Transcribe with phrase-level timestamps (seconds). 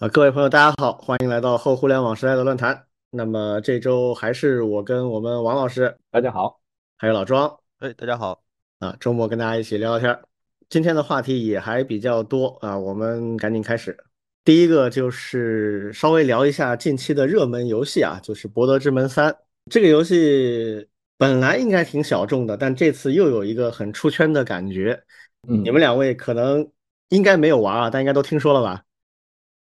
[0.00, 2.86] 啊，各位朋友，大家好，欢迎来到后互联网时代的论坛。
[3.10, 6.58] 那么这周还是我跟我们王老师，大家好，
[6.96, 8.42] 还有老庄，哎，大家好，
[8.78, 10.22] 啊，周末跟大家一起聊聊天儿。
[10.70, 13.94] 今天的话题也还比较多啊，我们赶紧开始。
[14.42, 19.30] 第一个就是稍微聊一下近期的热门游戏啊，就是《博德之门三》
[19.70, 20.88] 这个游戏
[21.18, 24.98] 本来应该挺小众的，但这次又有一个很出圈的感觉。
[25.46, 26.66] 嗯，你们两位可能
[27.10, 28.82] 应该没有玩啊，但应该都听说了吧？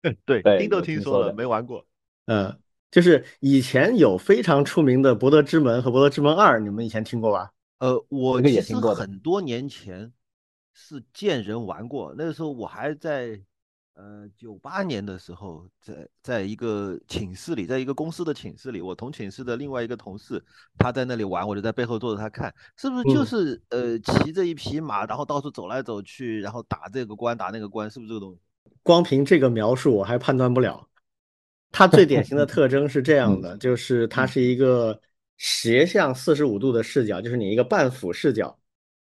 [0.25, 1.85] 对，对听都听说了，说没玩过。
[2.25, 2.57] 嗯，
[2.91, 7.51] 就是以前有非常出名的《博德之门》和《博德之门二》，你们以前听过吧？
[7.79, 10.11] 呃，我其实也听过很多年前
[10.73, 13.41] 是见人玩过，那个时候我还在
[13.95, 20.43] 呃九八年的时候，在在一个寝室里，在一个公司的寝室里，我同寝室的另外一个同事
[20.77, 28.39] 他在那里玩，我就在背后坐着他看，是不是就嗯是呃骑着一匹马，然后到处走来走去，然后打这个关打那个关，是不是这个东西？
[28.89, 30.89] 光凭这个描述，我还判断不了。
[31.71, 34.99] 它最典型的 特征是这样的，就是它是一个
[35.37, 38.59] 斜向四十五度的视角，就是你一个半俯视角，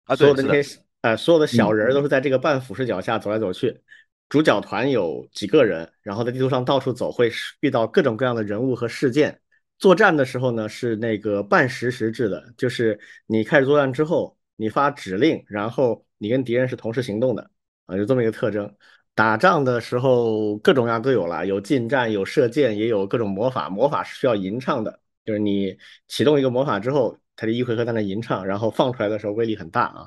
[0.05, 3.79] 啊，所有的，的那些呃所有的小嗯人儿都是在这个半俯视角下走来走去。
[4.27, 9.39] 主角团有几个人，然后在地图上到处走，会遇到各种各样的人物和事件。
[9.77, 17.51] 作战的时候呢，是那个半实时制的，就是你开始作战之后，你发指令，然后你跟敌人是同时行动的
[17.85, 18.75] 啊，有这么一个特征。
[19.15, 23.69] 打仗的时候各种各样都有了，有近战，有射箭，也有各种魔法。
[23.69, 25.75] 魔法是需要吟唱的，就是你
[26.09, 30.05] 启动一个魔法之后，它就一回合在那吟唱，然后放出来的时候威力很大啊。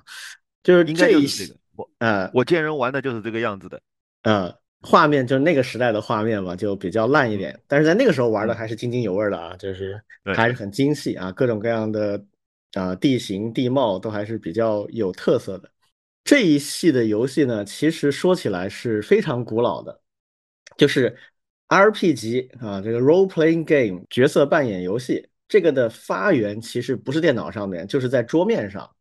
[0.63, 1.59] 就是应该这一就是这个。
[1.75, 3.81] 我呃我见人玩的就是这个样子的。
[4.25, 9.99] 呃，画面就是那个时代的画面嘛，就比较烂一点，但是在那个时候玩的还是津津有味的啊，就是
[10.35, 12.23] 还是很精细啊，各种各样的
[12.75, 15.71] 啊、地形地貌都还是比较有特色的。
[16.29, 19.99] 这一系的游戏呢，其实说起来是非常古老的，
[20.77, 21.17] 就是
[21.69, 28.95] RPG 啊，这个 role playing game 角色扮演游戏，这个的发源其实不是电脑上面，就是在桌面上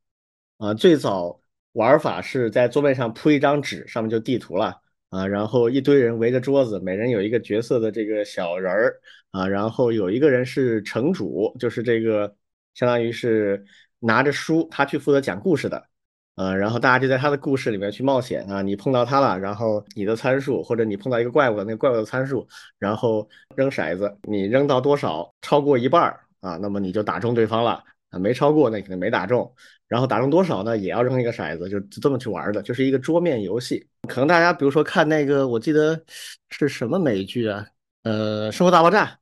[0.57, 0.73] 啊。
[0.73, 1.37] 最早
[1.73, 4.79] 玩法是在桌面上铺一张纸，上面就地图了
[5.09, 9.01] 啊，然后一堆人围着桌子，每人有一个角色的这个小人儿
[9.31, 12.33] 啊，然后有一个人是城主，就是这个
[12.73, 13.65] 相当于是
[13.99, 15.89] 拿着书，他去负责讲故事的。
[16.37, 22.47] 呃，然后大家就在他的故事里面去冒险啊，你碰到他了，然后你的参数，或者你碰到一个怪物，那个怪物的参数，
[22.79, 27.83] 然后扔骰子，你扔到多少，超过一半儿啊，那么你就打中对方了。
[28.09, 29.53] 啊，没超过那肯定没打中，
[29.85, 33.85] 然后打中多少呢，也要扔一个骰子，就就这么去玩的，就是一个桌面游戏。
[34.07, 36.01] 可能大家比如说看那个，我记得
[36.49, 37.65] 是什么美剧啊，
[38.03, 39.19] 呃，《生活大爆炸》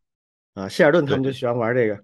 [0.61, 1.95] 啊，谢尔顿他们就喜欢玩这个。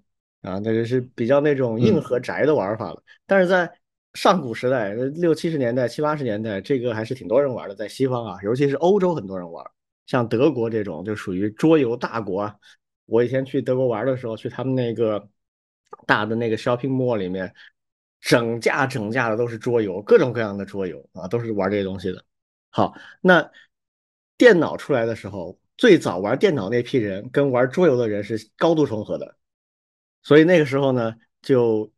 [0.42, 3.00] 啊，那就是比较那种硬核宅的玩法了。
[3.28, 3.70] 但是在
[4.14, 9.64] 上古时代，六七十年代、七八十年代，这个还是挺多人玩的，在西方啊，尤其是欧洲很多人玩。
[10.06, 12.56] 像德国这种就属于桌游大国啊。
[13.06, 15.28] 我以前去德国玩的时候，去他们那个
[16.06, 17.52] 大的那个 shopping mall 里面，
[18.20, 22.24] 整架整架的都是桌游，各种各样的桌游啊，都是玩这些东西的。
[22.70, 23.50] 好，那
[24.36, 29.36] 电脑出来的时候，最早玩电脑那批人跟玩桌游的人是高度重合的，
[30.22, 31.90] 所以那个时候呢，就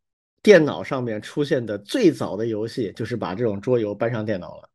[0.45, 4.69] 电脑上面出现的最早的游戏就是把这种桌游搬上电脑了，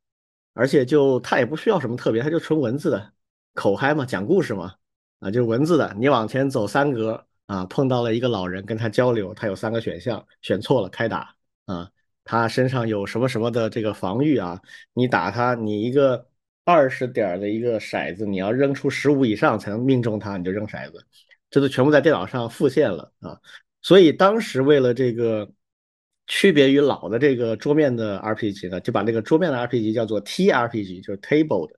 [0.53, 3.13] 而且就它也不需要什么特别，它就纯文字的
[3.55, 4.75] 口嗨嘛，讲故事嘛，
[5.21, 11.37] 啊，就是文字的，你往前走三格啊，碰到了一个老人跟他交流，他有三个选项，选错了开打
[11.67, 11.89] 啊。
[12.25, 14.61] 他身上有什么什么的这个防御啊？
[14.93, 16.27] 你打他，你一个
[16.65, 21.07] 二十点的一个骰子，你要扔出十五以上才能命中他，你就扔骰子，
[21.49, 23.41] 这都全部在电脑上复现了啊！
[23.83, 25.51] 所以当时为了这个
[26.33, 31.75] 区别于老的这个桌面的 RPG 呢，就把这个桌面的 RPG 叫做 TRPG，就是 table 的，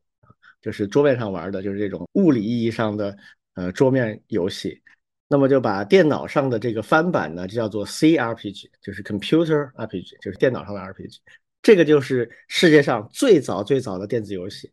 [0.60, 3.16] 就是桌面上玩的，就是这种物理意义上的
[3.54, 4.78] 呃桌面游戏。
[5.26, 11.20] 那么就把电脑上的这个翻版呢，就叫做 CRPG，就是 Computer RPG，就是电脑上的 RPG。
[11.62, 14.70] 这个就是世界上最早最早的电子游戏。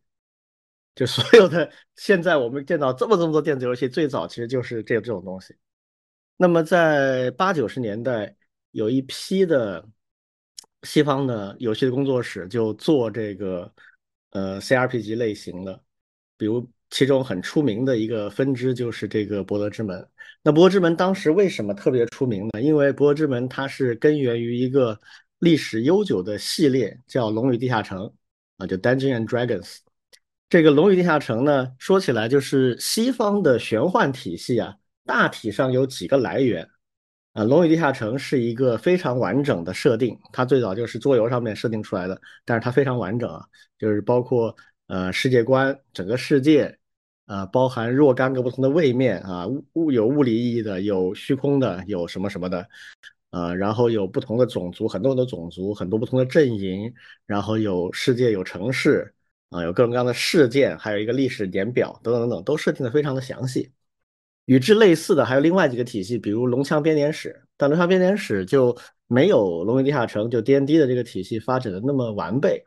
[0.94, 5.54] 就所有的现在我们见到这么这么多电子游戏，最早其实就是这这种东西。
[6.36, 8.36] 那么在八九十年代，
[8.72, 9.84] 有一批的
[10.84, 13.72] 西方的游戏的工作室就做这个
[14.30, 15.82] 呃 CRPG 类型的，
[16.36, 20.00] 比如其中很出名的一个分支就是这个《博德之门》。
[20.42, 22.62] 那《博德之门》当时为什么特别出名呢？
[22.62, 24.98] 因为《博德之门》它是根源于一个
[25.40, 27.98] 历史悠久的系列，叫《龙与地下城》
[28.56, 29.78] 啊，就 Dungeon and Dragons。
[30.48, 34.74] 这个《龙与地下城》呢，说起来就是西方的玄幻体系啊，
[35.04, 36.68] 大体上有几个来源
[37.32, 43.44] 啊，《龙与地下城》是一个非常完整的设定，它最早就是桌游上面设定出来的，但是它非常完整啊，
[43.78, 44.54] 就是包括
[44.88, 46.76] 呃世界观、整个世界
[47.26, 52.66] 啊，包含若干个不同的位面啊，物物有物理意义的，有虚空的，有什么什么的，
[53.30, 56.92] 呃，然后有不同的种族，很多很多种族，很多不同的阵营，
[57.26, 59.14] 然后有世界，有城市，
[59.50, 63.70] 啊，有各种各样的事件，还有一个历史年表，等等等等，都设定的非常的详细。
[64.50, 68.76] 与之类似的还有另外几个体系，比如龙枪编年史，但龙枪编年史就
[69.06, 72.64] 没有龙与地下城就 D N D 的这个体系发展的那么完备。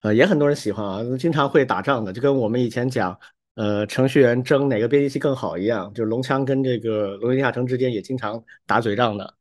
[0.00, 3.14] 呃，也很多人喜欢啊，经常会打仗的，就跟我们以前讲，
[3.56, 9.34] 呃，程序员争哪个编辑器更好一样，就是龙枪跟这个龙与地下城之间也经常打嘴仗的。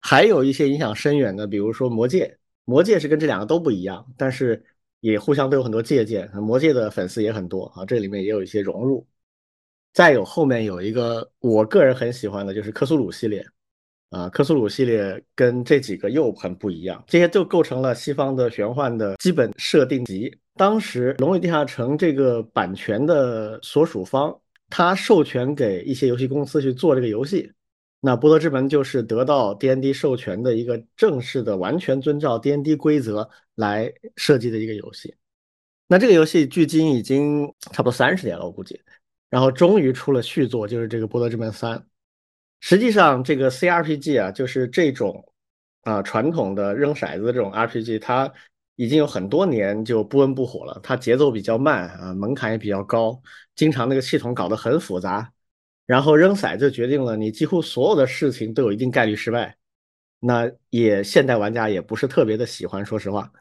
[0.00, 4.64] 还有一些影响深远的，比如说魔戒，魔戒是跟这两个都不一样，但是
[5.00, 9.04] 也互相都有很多借鉴，魔戒的粉丝也很多啊，这里面也有一些融入。
[9.92, 13.44] 再有后面有一个我个人很喜欢的，就是克苏鲁系列。
[14.10, 20.30] 啊，克苏鲁系列跟这几个又很不一样，这些就构成了西方的玄幻的基本设定集。
[20.54, 27.50] 当时《龙与地下城》这个版权的所属方，他授权给一些游戏公司去做这个游戏。
[28.02, 35.14] 那《波德之门》就是得到 D N D 授权的一个正式的、完全遵照 D N D 规则来设计的一个游戏。
[35.88, 38.78] 那这个游戏距今已经差不多三十年了，我估计。
[39.32, 41.78] 然后终于出了续作，就是这个《博德之门三》。
[42.60, 45.26] 实际上，这个 C R P G 啊，就是这种
[45.84, 48.30] 啊传统的扔骰子的这种 R P G，它
[48.76, 50.78] 已经有很多年就不温不火了。
[50.82, 53.18] 它节奏比较慢啊，门槛也比较高，
[53.54, 55.32] 经常那个系统搞得很复杂。
[55.86, 59.56] 然后扔骰子决定了你几乎所有的事情都有一定概率失败。
[60.20, 63.32] 那也现代玩家也不是特别的喜欢，说实话，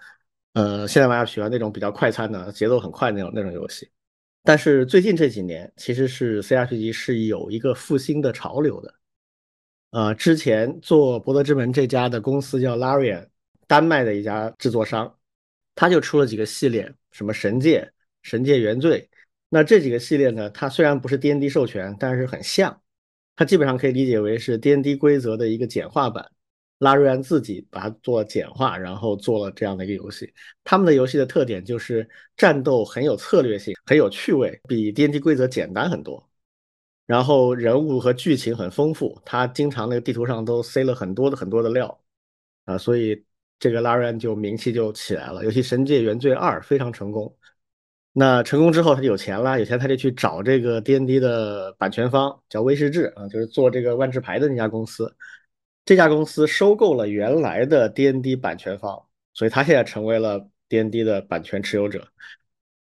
[0.54, 3.90] 呃，现代玩家喜欢那种比较快餐的、节奏很快那种那种游戏。
[4.44, 8.94] 但是最近这几年，其实是 C R P G 是有一个复兴的潮流的。
[9.92, 13.28] 呃，之前做《博德之门》这家的公司叫 Larian，
[13.68, 15.16] 丹麦的一家制作商，
[15.76, 17.82] 他就出了几个系列，什么《神界》
[18.24, 19.08] 《神界原罪》。
[19.50, 22.82] 那这几个系列呢，它虽然不是 D N D 授权，但是很像，
[23.36, 26.32] 它基本上可以理解为是 D N D 规则的一个简化版。
[26.82, 30.34] 拉瑞安自己把它做简化，然后做了这样的一个游戏。
[30.64, 36.28] 他们的游戏的特点就是战斗很有策略性，很有趣味，比 D N D 规则简单很多。
[37.06, 42.02] 然后人物和剧情很丰富，他经常那个地图上都塞了很多的很多的料
[42.66, 43.24] 啊，所以
[43.60, 45.44] 这个拉瑞安就名气就起来了。
[45.46, 47.38] 尤其《神界原罪二》非常成功，
[48.12, 55.16] 那成功之后他就有钱了，有钱他就去找这个 D N D 的版权方，叫威士治啊，就是做这个万智牌的那家公司。
[55.86, 62.08] 这家公司收购了原来的 D N D 版权方，所以他现在成为了 D N D 的版权持有者。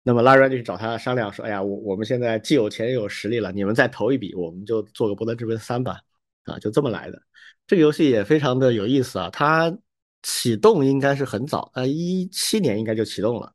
[0.04, 6.00] 那么拉瑞就去找他商量说：“哎呀，我我们现在既有钱又有实力了，你们再投一笔，我们就做个《博德之门三》吧。”
[6.46, 7.22] 啊，就这么来的。
[7.68, 9.78] 这个游戏也非常的有意思啊，它
[10.24, 13.54] 启动应该是很早，呃，一七年应该就启动了，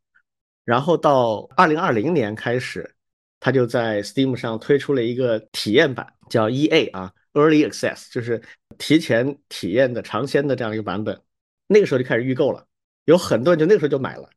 [0.64, 2.94] 然后到二零二零年开始，
[3.40, 8.42] 它就在 Steam 上推出了一个体验版，叫 EA 啊，Early Access，就是
[8.78, 11.20] 提前体验的尝鲜的这样一个版本。
[11.66, 12.66] 那个时候就开始预购了，
[13.04, 14.30] 有很多人就那个时候就买了。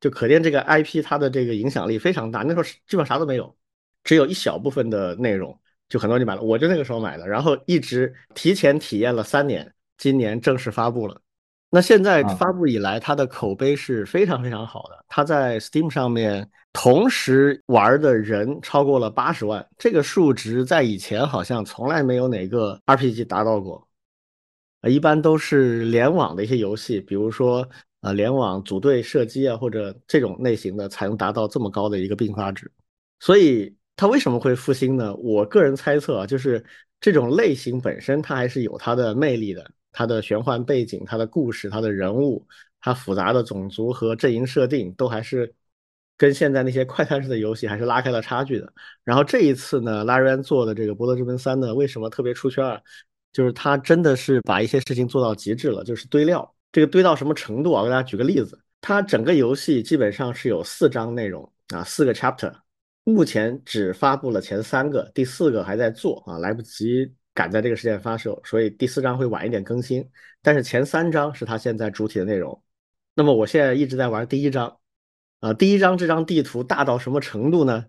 [0.00, 2.42] 就可见这个 IP 它的这个影响力非常大。
[2.42, 3.54] 那时候基本上啥都没有，
[4.02, 5.58] 只有一小部分的内容，
[5.90, 6.40] 就很多人就买了。
[6.40, 11.20] 我就那个时候买的，然后一直提前体验了三年，今年正式发布了。
[11.68, 15.04] 那现在发布以来，它的口碑是非常非常好的。
[15.06, 23.86] 它在 Steam 上面同时玩的人超过了八十万，这个数值在以前好像从来没有哪个 RPG 达到过。
[24.80, 27.68] 啊，一般都是联网的一些游戏，比如说。
[28.02, 32.72] 呃，联网组队射击啊，或者这种类型的才能达到这么高的一个并发值。
[33.18, 35.14] 所以它为什么会复兴呢？
[35.16, 36.64] 我个人猜测啊，就是
[36.98, 42.42] 这种类型本身它还是有它的魅力的，它的玄幻背景、它的故事、它的人物、
[42.80, 45.54] 它复杂的种族和阵营设定，都还是
[46.20, 48.70] 跟现在那些快餐式的游戏还是拉开了差距的。
[49.04, 52.78] 然后这一次呢，拉瑞安做的这个《博德之门三》呢，为什么特别出圈啊？
[53.32, 56.54] 就是他真的是把一些事情做到极致了，就是堆料。
[56.72, 57.80] 这个堆到什么程度啊？
[57.80, 62.52] 我给大家举个例子，它整个游戏基本上是有四章内容啊，四个 chapter，
[63.04, 70.06] 目前只发布了前三个，第四个还在做啊，来不及赶在这个时间发售，所以第四章会晚一点更新。
[70.42, 72.62] 但是前三章是它现在主体的内容。
[73.14, 74.76] 那么我现在一直在玩第一章
[75.40, 77.86] 啊，第一张这张地图大到什么程度呢？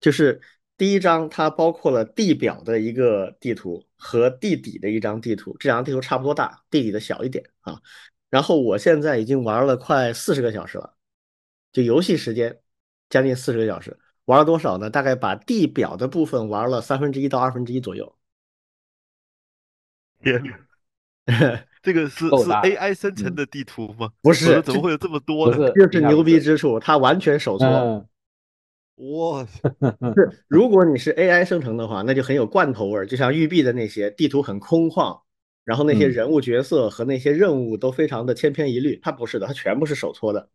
[0.00, 0.40] 就是
[0.76, 3.84] 第一张它包括了地表的一个地图。
[4.00, 7.82] 和地底的一张地图，这两张地图差不多大，地底的小一点啊。
[8.30, 10.94] 然后我现在已经玩了快四十个小时了，
[11.72, 12.60] 就游戏时间
[13.10, 14.88] 将近四十个小时，玩了多少呢？
[14.88, 18.16] 大概把地表的部分玩了三分之一到二分之一左右。
[20.22, 20.40] 天，
[21.82, 24.10] 这个是是 AI 生成的地图吗？
[24.22, 25.70] 不是，怎么会有这么多呢？
[25.74, 28.06] 这是牛逼之处，它完全手搓。
[28.96, 35.20] 哇，是，如果你是 AI 生成的话，那就很有罐头味儿，就像育碧的那些地图很空旷，
[35.64, 38.98] 然后那些人物角色和那些任务都非常的千篇一律。
[39.00, 40.48] 它不是的，它全部是手搓的。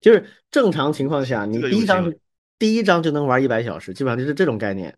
[0.00, 2.14] 就是正常情况下，你第一张
[2.58, 4.96] 第一张就能玩一百小时，基本上就是这种概念。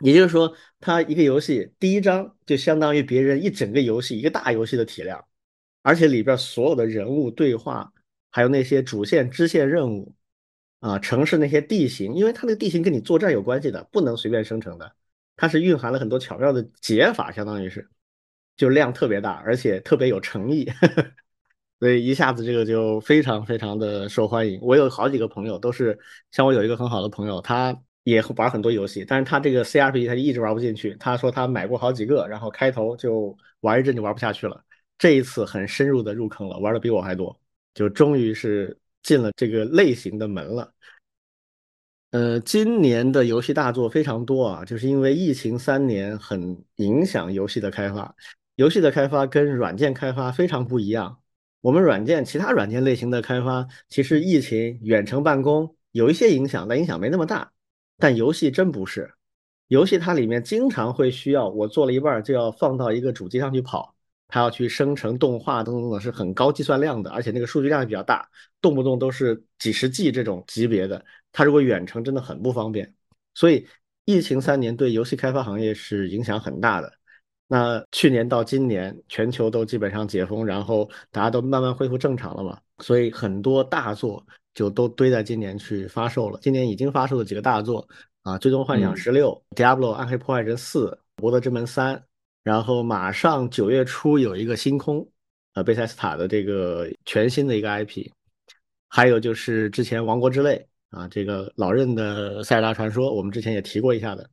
[0.00, 5.24] 也就是说，它一个游戏第一章就相当于别人一整个游戏一个大游戏的体量，
[5.82, 7.92] 而且里边所有的人物对话，
[8.30, 10.14] 还有那些主线支线任务，
[10.80, 14.92] 啊，城市那些地形，因为它那个地形跟你作战有关系的，不能随便生成的，
[15.36, 17.88] 它是蕴含了很多巧妙的解法，相当于是，
[18.56, 20.70] 就量特别大，而且特别有诚意。
[21.80, 24.58] 所以一下子这个就非常非常的受欢迎。
[24.60, 25.96] 我有好几个朋友都是，
[26.32, 30.96] 像我有一个很好的朋友，他也玩很多游戏，但是他这个 CRPG 他就一直玩不进去。
[30.98, 34.64] 他说他买过好几个，然后开头就玩一阵就玩不下去了。
[34.96, 37.38] 这一次很深入的入坑了，玩的比我还多，
[37.74, 40.72] 就终于是进了这个类型的门了。
[42.12, 48.14] 呃，今年的游戏大作非常多啊，就是因为疫情三年很影响游戏的开发，
[48.54, 51.20] 游戏的开发跟软件开发非常不一样。
[51.60, 57.52] 我们软件其他软件类型的开发，其实疫情远程办公有一些影响，但影响没那么大。
[57.98, 59.12] 但游戏真不是，
[59.66, 63.94] 游戏它里面经常会需要我做了一半就要放到一个主机上去跑，
[64.28, 68.28] 它要去生成动画等等等，是很高计算量的，而且那个数据量也比较大，
[68.60, 71.04] 动不动都是几十 G 这种级别的。
[71.32, 72.94] 它如果远程真的很不方便，
[73.34, 73.66] 所以
[74.04, 76.92] 疫情三年对游戏开发行业是影响很大的。
[77.50, 84.24] 那去年到今年，全球都基本上解封，然后大家都慢慢恢复正常了嘛，所以很多大作
[84.58, 86.36] 就都堆在今年去发售了。
[86.42, 87.86] 今年已经发售的几个大作
[88.24, 91.94] 啊，《最终幻想十六》、《Diablo 暗黑破坏神四》、《博德之门三》，
[92.42, 95.08] 然后马上九月初有一个星空，
[95.54, 98.10] 呃，贝塞斯塔的这个全新的一个 IP，
[98.88, 100.66] 还有就是之前《王国之泪》
[100.98, 104.28] 啊，这个老任的《塞尔达传说》，我们之前也提过一下的。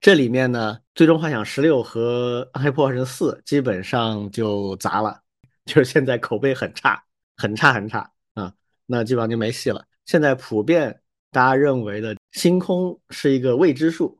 [0.00, 5.20] 这里面呢，《最终幻想十六》和《暗黑破坏神四》基本上就砸了，
[5.64, 7.00] 就是现在口碑很差，
[7.36, 8.10] 很差很差啊，
[8.90, 9.84] 那基本上就没戏了。
[10.06, 14.18] 现在普遍大家认为的《星空》是一个未知数，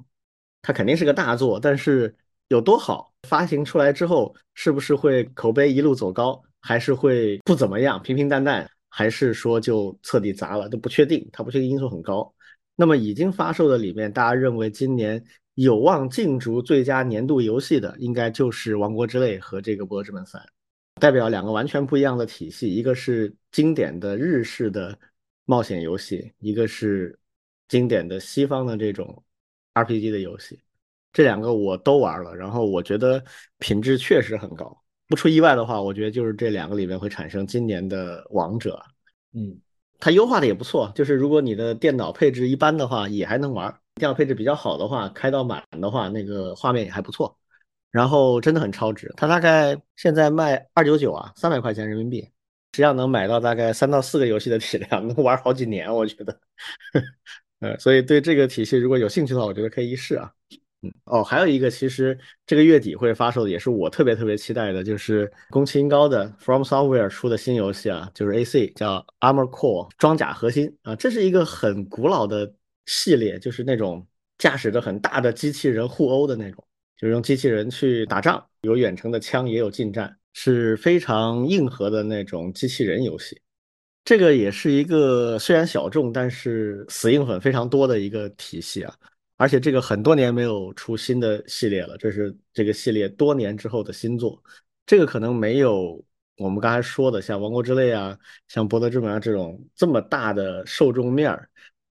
[0.63, 2.15] 它肯定是个大作，但是
[2.49, 12.33] 有多好，发行出来之后是不是会口碑一路走高，还是会不怎么样，平平淡淡，还是说就彻底砸了，都不确定，它不确定因素很高。
[12.77, 15.23] 那么已经发售的里面，大家认为今年。
[15.55, 20.41] 有望竞逐最佳年度游戏的，应该就是《王国之泪》和这个《博德之门三》，
[21.01, 22.73] 代表两个完全不一样的体系。
[22.73, 24.97] 一个是经典的日式的
[25.47, 27.19] 冒险游戏，一个是
[27.67, 29.25] 经典的西方的这种
[29.75, 30.61] RPG 的游戏。
[31.13, 33.25] 这两个我都玩了，然后我觉得
[33.59, 34.81] 品质确实很高。
[35.09, 38.81] 不出意外的话，我觉得就是这两个里面会产生今年的王者。
[39.33, 39.59] 嗯，
[39.99, 43.77] 它优化的也不错，就是如果你的电脑配置一般的话，也还能玩。
[43.97, 47.37] 电脑配置比较好的话，开到满的话，那个画面也还不错，
[47.91, 49.13] 然后真的很超值。
[49.17, 52.31] 它大概现在卖二九九啊，三百块钱人民币，实
[52.73, 56.41] 际上能买到大概三到四个游戏的体量，能玩好几年，我觉得。
[57.61, 60.33] 呃，所以对这个体系如果有兴趣的话，我觉得可以一试啊。
[60.83, 72.53] 嗯，哦，还有一个，其实这个月底会发售的，也是我特别特别期待的，就是宫崎英高的 From Software 出的新游戏啊，就是 AC 叫 Armor Core 装甲核心啊，这是一个很古老的。
[72.87, 74.05] 系列就是那种
[74.37, 76.65] 驾驶着很大的机器人互殴的那种，
[77.01, 83.41] 就是用机器人去打仗，有远程的枪，也有近战，是非常硬核的那种机器人游戏。
[84.05, 88.95] 这个也是一个虽然小众，但是死硬粉非常多的一个体系啊。
[89.39, 94.39] 而且这个很多年没有出新的系列了，这是这个系列多年之后的新作。
[94.85, 96.05] 这个可能没有
[96.37, 101.49] 我们刚才说的像《王国之泪》啊、像《博德之门》啊这种这么大的受众面儿。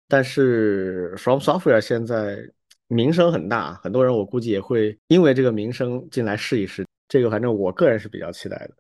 [0.07, 2.47] 但是 From Software 现在
[2.89, 6.87] 名声很大，很多人我估计也会因为这个名声进来试一试。
[7.07, 8.71] 这个反正我个人是比较期待的。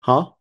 [0.00, 0.38] 好，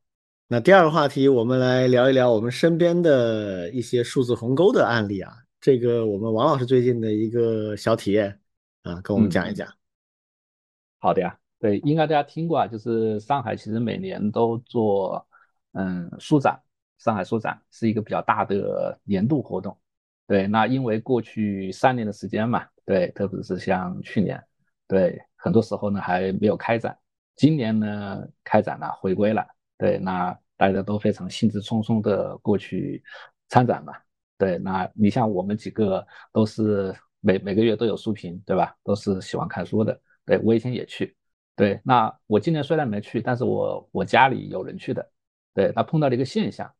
[0.47, 5.33] 那第二个话题，我们来聊一聊我们身边的一些数字鸿沟的案例啊。
[5.59, 8.39] 这个我们王老师最近的一个小体验
[8.83, 9.67] 啊，跟我们讲一讲。
[10.99, 15.25] 好的呀，对，应该大家听过啊，就是上海其实每年都做
[15.73, 16.59] 嗯书展，
[16.97, 19.77] 上海书展是一个比较大的年度活动。
[20.27, 24.41] 对，那因为过去三年的时间嘛，对，特别是像去年，
[24.87, 26.97] 对，很多时候呢还没有开展，
[27.35, 29.45] 今年呢开展了，回归了，
[29.77, 33.03] 对，那大家都非常兴致冲冲的过去
[33.49, 33.93] 参展嘛，
[34.37, 38.75] 对，那你像我们几个都是每每个月都有书评，对吧？
[38.83, 41.15] 都是喜欢看书的，对我以前也去，
[41.55, 45.11] 对，那我今年虽然没去，但是我我家里有人去的，
[45.53, 46.71] 对，那碰到了一个现象，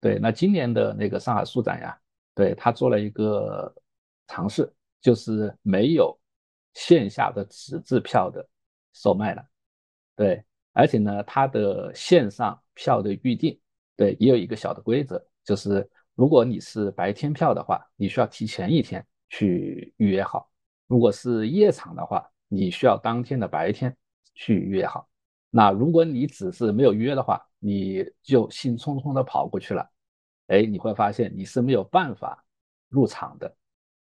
[0.00, 1.98] 对，那今年的那个上海书展呀。
[2.34, 3.74] 对他做了一个
[4.28, 6.18] 尝试，就是没有
[6.74, 8.46] 线下的纸质票的
[8.92, 9.44] 售卖了，
[10.16, 13.58] 对，而且呢，它的线上票的预订，
[13.96, 20.48] 对，也有一个小的规则，就是如果你是白天票的话，你需要提前一天去预约好；
[20.86, 23.96] 如果是夜场的话，你需要当天的白天
[24.34, 25.08] 去预约好。
[25.50, 29.88] 那如果你只是没有约的话，你就兴冲冲的跑过去了，
[30.48, 32.44] 哎，你会发现你是没有办法
[32.88, 33.56] 入场的。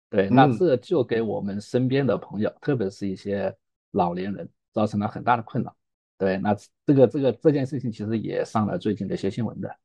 [0.10, 3.56] 对，那这就给我们身边的朋友，特别是一些
[3.92, 5.76] 老年人，造成了很大的困扰。
[6.18, 9.76] 对，那这个这个这件事情其实也上了最近的一些新闻的。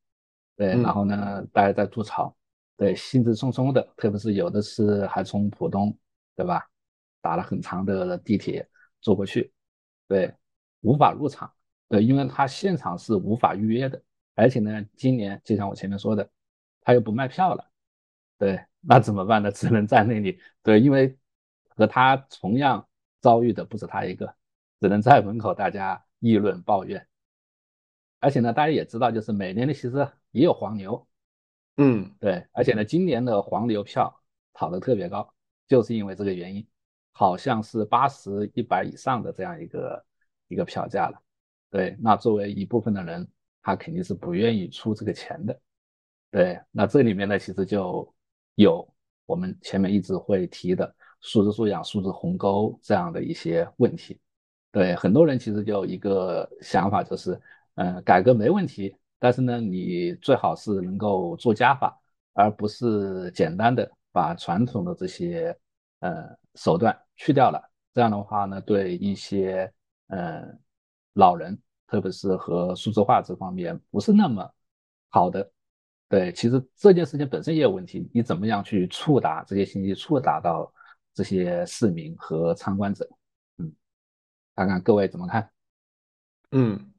[0.55, 2.35] 对，然后呢，大家在吐槽，
[2.77, 5.95] 对，兴致冲冲的，特别是有的是还从浦东，
[6.35, 6.67] 对吧，
[7.21, 8.67] 打了很长的地铁
[9.01, 9.51] 坐过去，
[10.07, 10.33] 对。
[10.85, 11.49] 无法入场，
[11.87, 14.01] 对，因为他现场是无法预约的，
[14.35, 16.29] 而且呢，今年就像我前面说的，
[16.81, 17.65] 他又不卖票了，
[18.43, 19.49] 对，那怎么办呢？
[19.49, 21.17] 只能在那里，对，因为
[21.69, 22.85] 和他同样
[23.21, 24.35] 遭遇的不止他一个，
[24.81, 27.07] 只能在门口大家议论抱怨。
[28.19, 31.07] 而且呢，大家也知道，就是每年的其实也有黄牛，
[31.77, 34.21] 嗯，对，而且呢，今年的黄牛票
[34.55, 35.33] 炒得特别高，
[35.69, 36.67] 就是因为这个原因，
[37.13, 40.05] 好像是八十一百以上的这样一个。
[40.49, 41.19] 一个票价了，
[41.71, 43.27] 对，那作为一部分的人，
[43.63, 45.59] 他肯定是不愿意出这个钱的，
[46.29, 48.12] 对，那这里面呢，其实就
[48.55, 48.87] 有
[49.25, 54.19] 我们前面一直会提的数字素养、数字鸿沟这样的一些问题，
[54.71, 57.39] 对，很多人其实就一个想法就是，
[57.75, 61.97] 嗯，改革没问题，但是呢，你最好是能够做加法，
[62.33, 65.57] 而不是简单的把传统的这些
[65.99, 67.61] 呃手段去掉了，
[67.93, 69.71] 这样的话呢，对一些
[70.07, 70.43] 呃，
[71.13, 71.57] 老人，
[71.87, 74.51] 特别是和数字化这方面不是那么
[75.09, 75.49] 好的，
[76.13, 78.07] 对，其实这件事情本身也有问题。
[78.13, 80.71] 你怎么样去触达这些信息，触达到
[81.11, 83.09] 这些市民和参观者？
[83.57, 83.73] 嗯，
[84.55, 85.49] 看看各位怎么看？
[86.51, 86.93] 嗯，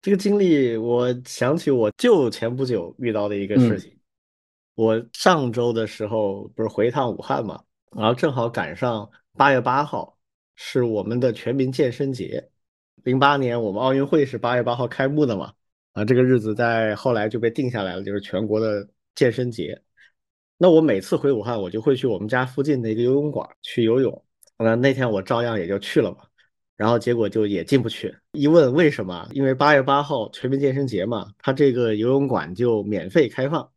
[0.00, 3.94] 这个经历，我想起我就前不久遇到的一个事情。
[4.74, 7.62] 我上周的时候不是回一趟武汉嘛，
[7.94, 10.16] 然后正好赶上八月八号。
[10.54, 12.48] 是我们的全民健身节，
[13.02, 15.52] 零八年我们奥运会是八月八号开幕的嘛？
[15.94, 19.80] 啊，这个日子在后来就被定下来了，就是全国的健身节。
[20.58, 24.24] 那我每次回武汉，我就会去我们家附近的一个游泳馆去游泳。
[24.58, 26.18] 那那天我照样也就去了嘛，
[26.76, 28.14] 然后结果就也进不去。
[28.32, 29.28] 一问为什么？
[29.32, 33.68] 因为八月八号全民健身节嘛，它这个游泳馆就免费开放。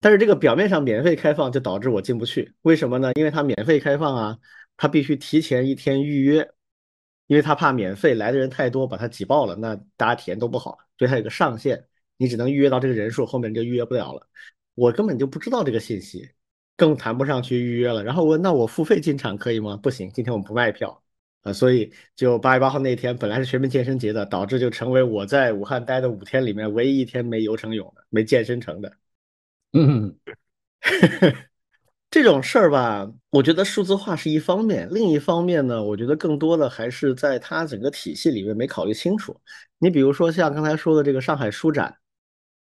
[0.00, 2.54] 但是这个表面上免费开放，就导致我进不去。
[2.62, 3.12] 为什么呢？
[3.14, 4.38] 因为它免费开放啊。
[4.76, 6.50] 他必须提前一天预约，
[7.28, 11.84] 因为他怕免费来的人太多把他挤爆了，那大家体验都不好，所以他有个上限，
[12.16, 14.26] 你只能预约到这个人数，后面就预约不了了。
[14.74, 16.30] 我根本就不知道这个信息，
[16.78, 18.02] 更谈不上去预约了。
[18.02, 19.76] 然后问那我付费进场可以吗？
[19.76, 21.04] 不行，今天我们不卖票
[21.42, 28.96] 啊，所以就八月八号那天本来是全民健身节的，导致就成为我在武汉待的五天里面唯一一天没游成泳的，没健身成的。
[29.72, 30.16] 嗯。
[32.14, 39.36] 这种事儿吧，我觉得数字化是一方面，另一方面呢，我觉得更多的还是在它整个体系里面没考虑清楚。
[39.80, 41.92] 你比如说像刚才说的这个上海书展，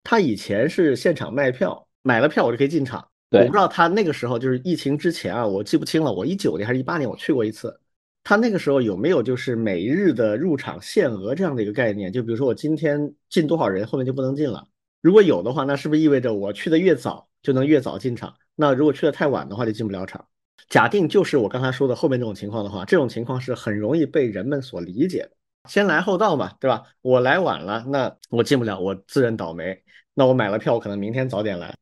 [0.04, 3.08] 它以前是现场卖票，买了票我就可以进场。
[3.30, 7.74] 我不知道他那个时候就是疫情之前啊，我记不清了，我一九年还是一八年我去过一次，
[8.22, 12.12] 他那个时候有没有就是每日的入场限额这样的一个概念？
[12.12, 14.68] 就比如说我今天进多少人，后面就不能进了。
[15.00, 18.34] 如果有的话，那是不是意味着我去的越早就能越早进场？
[18.60, 20.26] 那如果去的太晚的话，就进不了场。
[20.68, 25.30] 假定就是我刚才说的后面这种情况的话，这种情况是很容易被人们所理解的。
[25.68, 26.82] 先来后到嘛，对吧？
[27.00, 29.80] 我来晚了，那我进不了，我自认倒霉。
[30.12, 31.72] 那我买了票，我可能明天早点来。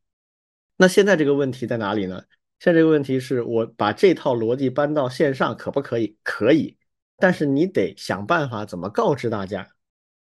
[0.76, 2.22] 那现在这个问题在哪里呢？
[2.60, 6.18] 现在这个问题是我把这套逻辑搬到线上，可不可以？
[6.22, 6.76] 可以，
[7.16, 9.66] 但是你得想办法怎么告知大家，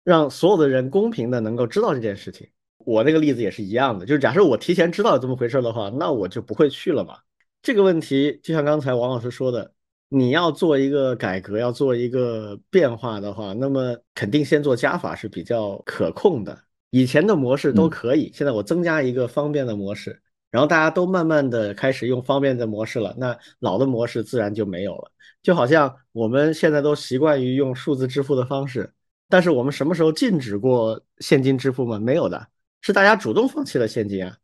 [0.02, 2.48] 让所有的人公平的能够知道这件事情。
[2.84, 7.18] 我那个例子也是一样的，就是假设我提前知道有这么回事的话，那我就不会去了嘛。
[7.62, 9.72] 这个问题就像刚才王老师说的，
[10.08, 16.58] 你要做一个改革，要做一个变化的话，那么肯定先做加法是比较可控的。
[16.90, 25.12] 以前的模式都可以，现在我增加一个方便的模式，然后大家都慢慢的开始用方便的模式了，那老的模式自然就没有了。
[25.42, 28.92] 就好像我们现在都习惯于用数字支付的方式，
[29.28, 31.98] 但是我们什么时候禁止过现金支付吗？
[31.98, 32.48] 没有的。
[32.80, 34.36] 是大家主动放弃了现金啊，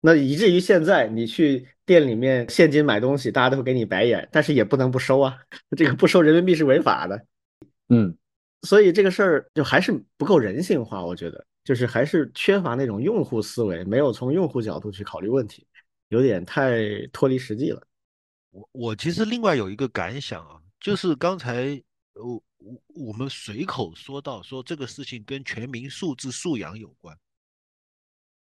[0.00, 5.38] 那以至于现在你去店里面现金买东西，大家都会给你白眼，但是也不能不收啊，
[5.76, 7.26] 这个不收人民币是违法的，
[7.88, 8.16] 嗯，
[8.62, 15.66] 所以这个事儿就还是不够人性化，我觉得就是还是缺乏那种用户思维，没有从用户角度去考虑问题。
[16.10, 17.82] 有点太脱离实际了。
[18.50, 21.78] 我我其实另外有一个感想啊，就是刚才
[22.14, 27.14] 我我我们随口说到说这个事情跟全民素质素养有关，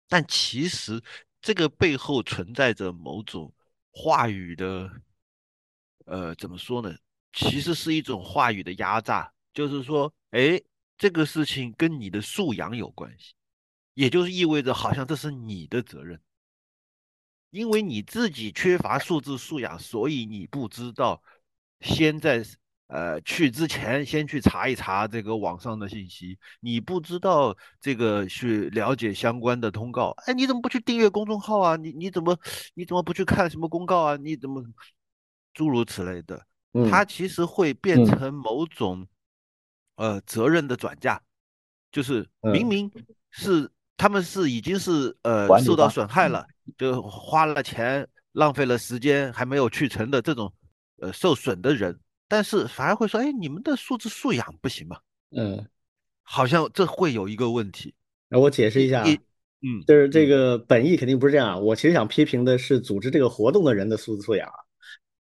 [0.09, 1.01] 但其实
[1.39, 3.53] 这个背后存在着某种
[3.91, 4.91] 话语的，
[6.05, 6.93] 呃，怎么说呢？
[7.31, 10.59] 其实是一种话语的压榨，就是说，哎，
[10.97, 13.35] 这个事情跟你的素养有关系，
[13.93, 16.19] 也就是意味着好像这是你的责任。
[17.51, 21.21] 因为你自己缺乏素质素养，所以你不知道
[21.81, 22.43] 先在
[22.89, 30.09] 呃去之前先去查一查这个网上的信息，你不知道这个去了解相关的通告。
[30.25, 31.75] 哎，你怎么不去订阅公众号啊？
[31.75, 32.37] 你你怎么
[32.73, 34.15] 你怎么不去看什么公告啊？
[34.17, 34.63] 你怎么
[35.53, 36.45] 诸如此类的？
[36.89, 39.07] 它其实会变成某种
[39.95, 41.19] 呃责任的转嫁，
[41.91, 42.91] 就是明明
[43.31, 46.45] 是他们是已经是呃受到损害了。
[46.77, 50.53] 就花了钱，浪费了时间，还没有去成的这种，
[50.99, 51.99] 呃，受损的人，
[52.29, 54.97] 但是反而会说，哎，你们的素质素养不行吗？
[55.35, 55.67] 嗯，
[56.23, 57.93] 好像这会有一个问题。
[58.29, 61.61] 那我解释一下，嗯，就是这个本意肯定不是这样。
[61.61, 64.49] 我其实想批评的是组织这个活动的人的素质素养。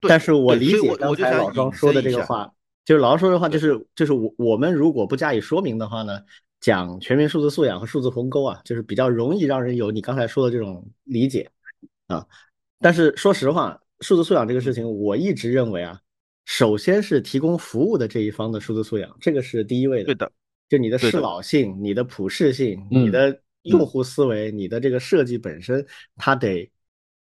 [0.01, 2.53] 但是我理解刚才老庄说的这个话，
[2.85, 6.21] 就是老庄说的话，就是就是我我们如果不加以说明的话呢？
[6.59, 11.49] 讲全民数字素养和数字鸿沟啊，就是比较容易让人有你刚才说的这种理解
[12.05, 12.23] 啊。
[12.79, 15.99] 但是说实话，数字素养这个事情，我一直认为啊，
[16.53, 20.07] 首先是提供服务的这一方的数字素养，这个是第一位的。
[20.07, 20.29] 对的，
[20.67, 25.83] 就你的适老性、你的普适性、你的用户思维、你的这个设计本身，
[26.17, 26.69] 它得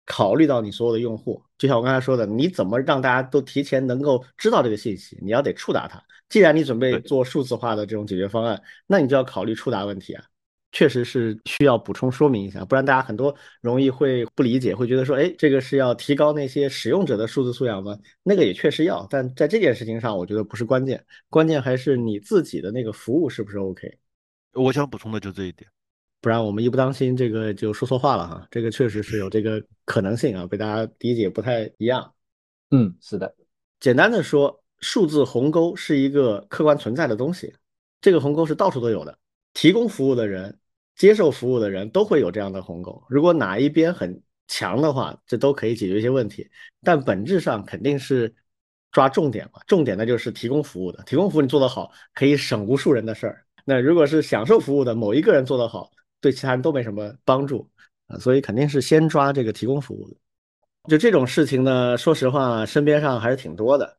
[0.05, 1.41] 考虑到你所有的用户。
[1.57, 5.17] 就像我刚才说的，你怎么让大家都提前能够知道这个信息？
[5.21, 6.03] 你要得触达它。
[6.27, 10.25] 既然你准备做数字化的这种解决方案，那你就要考虑触达问题啊，
[10.71, 17.97] 确实是需要补充说明一下，不然大家很多容易会不理解，会觉得说，哎，这个是要提高那些使用者的数字素养吗？
[18.23, 23.97] 那个也确实要，但在这件事情上，我觉得不是关键，关键还是你自己的那个服务是不是 OK。
[24.53, 25.69] 我想补充的就这一点，
[26.21, 32.13] 不然我们一不当心，这个就说错话了哈，这个确实是有这个可能性啊，被大家理解不太一样。
[32.71, 33.35] 嗯，是的，
[33.79, 34.57] 简单的说。
[34.83, 37.53] 数字鸿沟是一个客观存在的东西，
[38.01, 39.15] 这个鸿沟是到处都有的。
[39.53, 40.57] 提供服务的人、
[40.95, 43.01] 接受服务的人都会有这样的鸿沟。
[43.09, 46.49] 如果哪一边很强的话，这都可以解决一些问题。
[46.83, 48.33] 但本质上肯定是
[48.91, 51.01] 抓重点嘛，重点那就是提供服务的。
[51.03, 53.45] 提供服务你做得好，可以省无数人的事儿。
[53.63, 57.69] 那如果是享受服务的某一个人做得好，对其他人都没什么帮助
[58.07, 58.17] 啊。
[58.17, 60.15] 所以肯定是先抓这个提供服务的。
[60.89, 63.97] 就这种事情呢，说实话，身边上还是挺多的。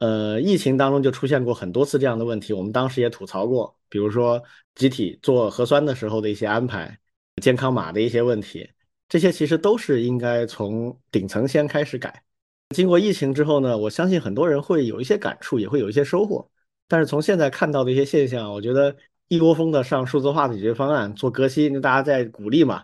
[0.00, 4.42] 呃，疫情当中就出现过很多次这样的问题，我们当时也吐槽过，比如说
[4.74, 6.98] 集体做核酸的时候的一些安排，
[7.40, 8.68] 健康码的一些问题，
[9.08, 12.24] 这些其实都是应该从顶层先开始改。
[12.74, 16.50] 经过疫情之后呢，我相信很多人会有一些感触，也会有一些收获。
[16.88, 18.96] 但是从现在看到的一些现象，我觉得
[19.28, 22.82] 一窝蜂的上数字化的解决方案做革新，大家在鼓励嘛。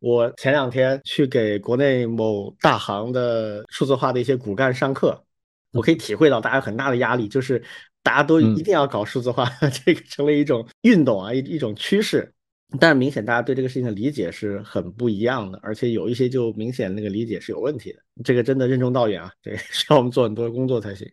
[0.00, 5.24] 我前两天去给国内某大行的数字化的一些骨干上课。
[5.72, 7.62] 我可以体会到大家很大的压力，就是
[8.02, 9.48] 大家都一定要搞数字化，
[9.84, 12.32] 这个成为一种运动啊，一一种趋势。
[12.78, 17.98] 但是明显大家对这个事情的理解是很不一样的，而且有一些就明显那个理解是有问题的。
[18.22, 21.10] 这个真的任重道远啊，这个 需要我们做很多工作才行。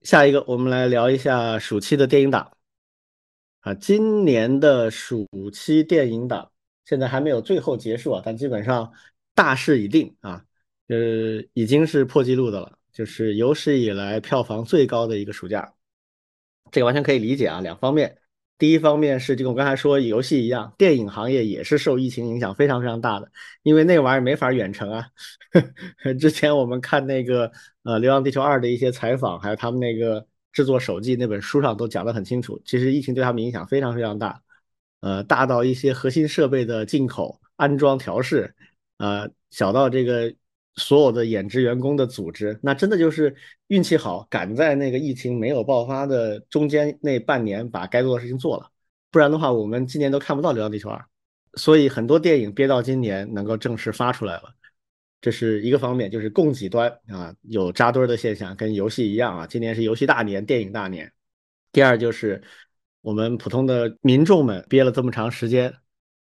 [0.00, 2.50] 下一个，我们来聊一下暑期的电影档
[3.60, 6.50] 啊，今年的暑期电影档
[6.86, 8.90] 现在还没有最后结束啊，但基本上
[9.34, 10.42] 大势已定啊，
[10.88, 10.96] 呃，
[11.52, 12.78] 已经是破纪录的了。
[12.92, 15.72] 就是有史以来票房最高的一个暑假，
[16.70, 17.60] 这个完全可以理解啊。
[17.60, 18.18] 两方面，
[18.58, 23.30] 第一方面是就跟我刚才说游戏一样，电影行业也是受疫情影响非常非常大的，
[23.62, 25.06] 因为那玩意儿没法远程啊。
[26.18, 27.50] 之前我们看那个
[27.84, 34.42] 呃《流浪地球二》的一些采访，还有他们那个制作手记那本书上都讲得很清楚，其实疫情对他们影响非常非常大，
[35.00, 38.54] 呃，大到一些核心设备的进口、安装、调试，
[38.98, 40.34] 呃，小到这个。
[40.80, 43.36] 所有的演职员工的组织，那真的就是
[43.68, 48.68] 运气好，赶在那个疫情没有爆发的中间那半年把该做的事情做了，
[49.10, 50.98] 不然的话，我们今年都看不到《流浪地球二》。
[51.54, 54.54] 所以很多电影憋到今年能够正式发出来了，
[55.20, 61.12] 这是一个方面，就是供给端啊有扎堆的现象，跟游戏一样啊，今年是游戏大年，电影大年。
[61.72, 62.42] 第二就是
[63.00, 65.74] 我们普通的民众们憋了这么长时间，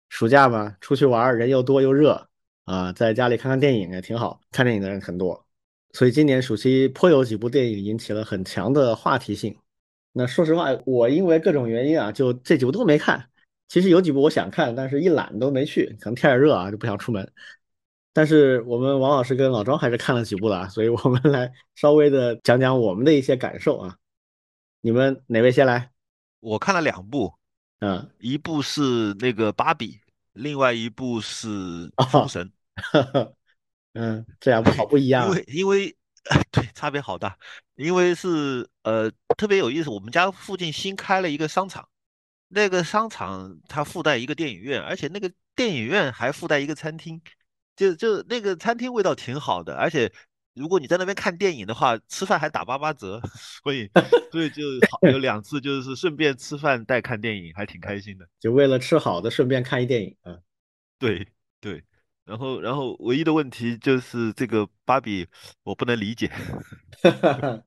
[0.09, 2.29] 暑假嘛，出去玩人又多又热。
[2.67, 5.47] 啊，在家里看看电影也挺好，看电影的人很多，
[5.93, 9.57] 所以今年暑期颇有几部电影引起了很强的话题性。
[10.13, 13.31] 那说实话，我因为各种原因啊，就这几部都没看。
[13.69, 17.33] 其实有几部我想看，但是一懒都没去，可能天也热啊，就不想出门。
[18.13, 23.97] 但是我们王老师跟老庄还是看了几部的啊，所以我们来 稍微的讲讲我们的一些感受啊。
[24.81, 25.91] 你们哪位先来？
[26.41, 27.33] 我看了两部，
[27.81, 30.01] 嗯，一部是那个芭比，
[30.33, 32.51] 另外一部是封神。
[33.95, 35.27] 嗯，这两部好不一样。
[35.29, 35.97] 因为因为
[36.51, 37.39] 对差别好大，
[37.77, 39.91] 因为是呃特别有意思。
[39.91, 41.89] 我们家附近新开了一个商场，
[42.49, 47.23] 那个商场它附带一个电影院，而且那个电影院还附带一个餐厅，
[47.77, 50.13] 就就那个餐厅味道挺好的，而且
[50.55, 53.21] 如果你在那边看电影的话，吃饭还打八八折，
[53.63, 53.89] 所以
[54.33, 58.29] 所以就好有两次就是顺便吃饭带看电影，还挺开心的。
[58.41, 60.43] 就为了吃好的，顺便看一电影嗯。
[60.99, 61.27] 对
[61.61, 61.85] 对。
[62.27, 65.27] 然后，然后唯一的问题就是这个芭比，
[65.63, 66.29] 我不能理解。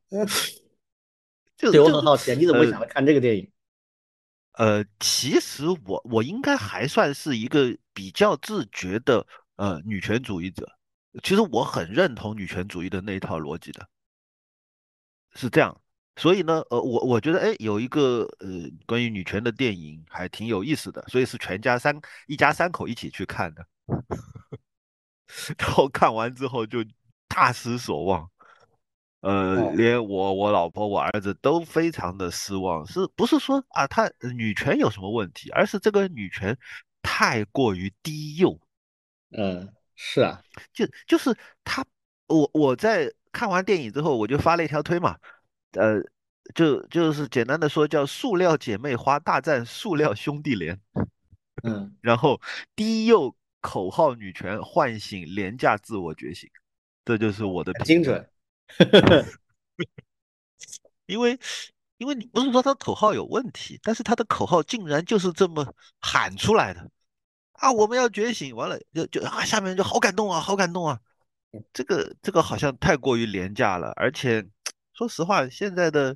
[1.55, 3.49] 就我很好奇，你怎么会想到看这个电影？
[4.53, 10.69] 呃，其实我我应该还算是一个比较自觉的呃女权主义者。
[11.23, 13.87] 其实我很认同女权主义的那一套逻辑的，
[15.35, 15.79] 是这样。
[16.17, 18.47] 所以呢，呃，我我觉得，哎，有一个呃
[18.85, 23.65] 关于女权的电影还挺有意思的，所以是全家三一家三口一起去看的。
[25.57, 26.83] 然后看完之后就
[27.27, 28.29] 大失所望，
[29.21, 32.85] 呃，连我、我老婆、我儿子都非常的失望。
[32.85, 35.49] 是不是说啊，他女权有什么问题？
[35.51, 36.57] 而是这个女权
[37.03, 38.59] 太过于低幼。
[39.31, 40.41] 嗯，是啊，
[40.73, 41.85] 就就是他，
[42.27, 45.15] 我我在看完电影之后，我就发了一条推嘛，
[45.73, 46.01] 呃，
[46.55, 50.81] 就就是简单的说叫“塑料姐妹花大战塑料兄弟连”。
[51.63, 52.41] 嗯，然后
[52.75, 53.35] 低幼。
[53.61, 56.49] 口号女权唤醒廉价自我觉醒，
[57.03, 58.29] 这就是我的精准。
[61.05, 61.39] 因为，
[61.97, 66.89] 因为你不是说他口号有问题，但是他的口号竟然就是这么喊出来的
[67.53, 67.71] 啊！
[67.71, 70.99] 我们要觉醒，完了就就啊，下面就好感动啊，好感动啊！
[71.73, 74.45] 这个这个好像太过于廉价了，而且
[74.93, 76.15] 说实话，现在的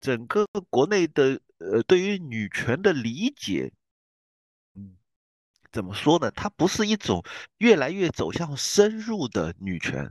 [0.00, 3.72] 整个国内的呃，对于女权的理解。
[5.72, 6.30] 怎么说呢？
[6.32, 7.22] 它不是一种
[7.58, 10.10] 越来越走向深入的女权，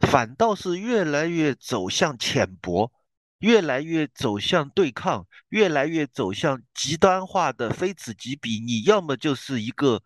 [0.00, 2.90] 反倒是越来越走向浅薄，
[3.40, 8.58] 越来越走向对抗，越来越走向极端化的非此即彼。
[8.58, 10.02] 你要么就是一个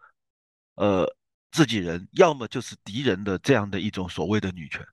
[0.75, 1.09] 呃
[1.53, 4.85] 自己人，要么就是敌人的这样的一种所谓的女权。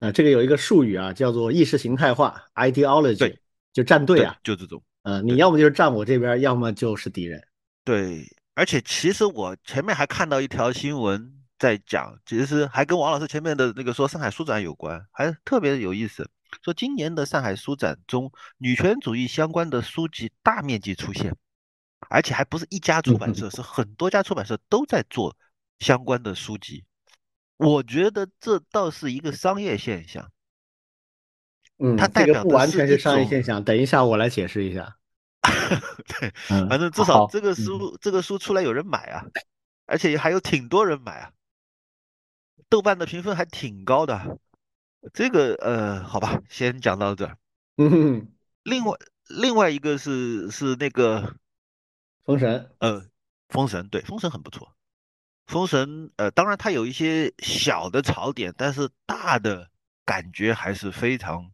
[0.00, 3.38] 啊，这个有一个术语啊，叫做意识形态化 （ideology），对，
[3.72, 4.82] 就站队啊，就这种。
[5.04, 7.42] 嗯，你要么就是站我这边，要么就是敌人。
[7.84, 8.26] 对。
[8.54, 16.28] 而且其实我前面还看到一条新闻在讲，其实还跟王老师前面的那个说上海书展有关，还特别有意思。
[16.64, 21.34] 说今年的上海书展中，女权主义相关的书籍大面积出现，
[22.08, 25.36] 而且还不是一家出版社，是很多家出版社都在做
[25.78, 26.84] 相关的书籍。
[27.56, 30.30] 我觉得这倒是一个商业现象。
[31.78, 33.62] 嗯，它代表不完全是商业现象。
[33.62, 34.96] 等一下，我来解释一下。
[36.20, 36.32] 对，
[36.68, 39.24] 反正至少这个书这个书出来有人买啊，
[39.86, 41.32] 而且还有挺多人买啊，
[42.68, 44.38] 豆瓣的评分还挺高的。
[45.14, 47.38] 这个呃，好吧，先讲到这儿。
[47.78, 48.28] 嗯，
[48.62, 48.98] 另外
[49.28, 51.34] 另外一个是是那个
[52.24, 53.06] 封神，呃，
[53.48, 54.74] 封神对，封神很不错。
[55.46, 59.70] 封神呃，当然它有一些小的槽点，但是大的
[60.04, 61.50] 感觉还是非常。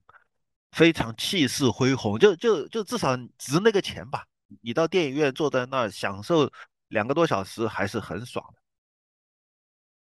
[0.77, 4.27] 非常气势恢宏，就就就至少值那个钱吧。
[4.61, 6.53] 你到电影院坐在那儿享受
[6.89, 8.61] 两个多小时还是很爽的。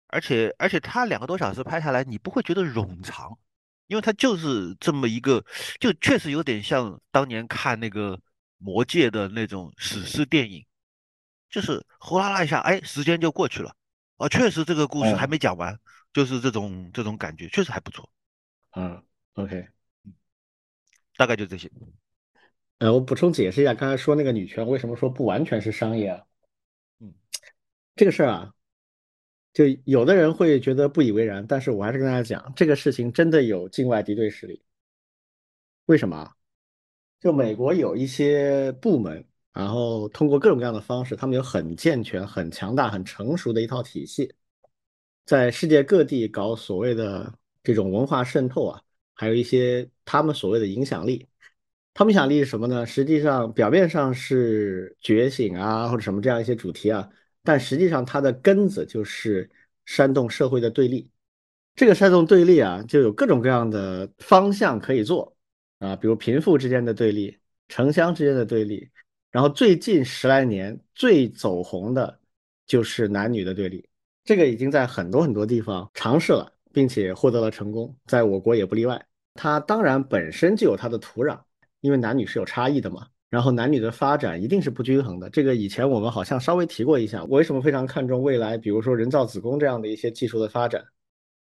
[0.07, 3.39] 而且而且他两个多小时拍下来，你不会觉得冗长，
[3.87, 5.45] 因为他就是这么一个，
[5.79, 8.17] 就确实有点像当年看那个
[8.57, 10.65] 《魔戒》的那种史诗电影，
[11.51, 13.77] 就是呼啦啦一下，哎，时间就过去了。
[14.17, 15.79] 啊，确实这个故事还没讲完，
[16.15, 18.09] 就是这种这种感觉，确实还不错。
[18.75, 19.03] 嗯
[19.35, 19.69] ，OK。
[21.17, 21.71] 大概就这些。
[22.79, 26.23] 呃，我补充解释一下，刚才说那个女权为什么说不完全是商业啊？
[26.99, 27.15] 嗯，
[27.95, 28.53] 这个事儿啊，
[29.53, 34.63] 就有的人会觉得不以为然，但是我还是跟大家讲，这个事情真的有境外敌对势力。
[35.87, 36.33] 为什么？
[37.21, 44.35] 就美国有一些部门，然后通过各种各样的方式，他们有很健全、很强大、很成熟的一套体系，
[45.25, 48.83] 在世界各地搞所谓的这种文化渗透啊。
[49.15, 51.27] 还有一些他们所谓的影响力，
[51.95, 52.87] 他们影响力是什么呢？
[52.87, 57.09] 实际上表面上是觉醒啊，或者什么这样一些主题啊，
[57.43, 59.51] 但实际上它的根子就是
[59.85, 61.11] 煽动社会的对立。
[61.75, 65.37] 这个煽动对立啊，就有各种各样的方向可以做
[65.79, 68.91] 啊，比如贫富之间的对立，城乡之间的对立，
[69.31, 72.21] 然后最近十来年最走红的
[72.67, 73.89] 就是男女的对立
[74.25, 79.05] 这个已经在很多很多地方尝试了，并且获得了成功，在我国也不例外。
[79.35, 81.39] 它当然本身就有它的土壤，
[81.81, 83.07] 因为男女是有差异的嘛。
[83.31, 87.23] 然后男女的发展一定是不均衡的，这个以前我们好像稍微提过一下。
[87.25, 90.85] 我为什么非常看重未来，比如说人造子宫这样的一些技术的发展，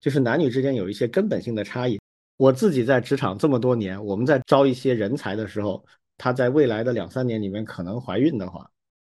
[0.02, 2.00] 就是男女之间有一些根本性的差异。
[2.38, 5.86] 我自己在职场这么多年，我们在招一些人才的时候，
[6.18, 8.68] 他在未来的两三年里面可能怀孕的话，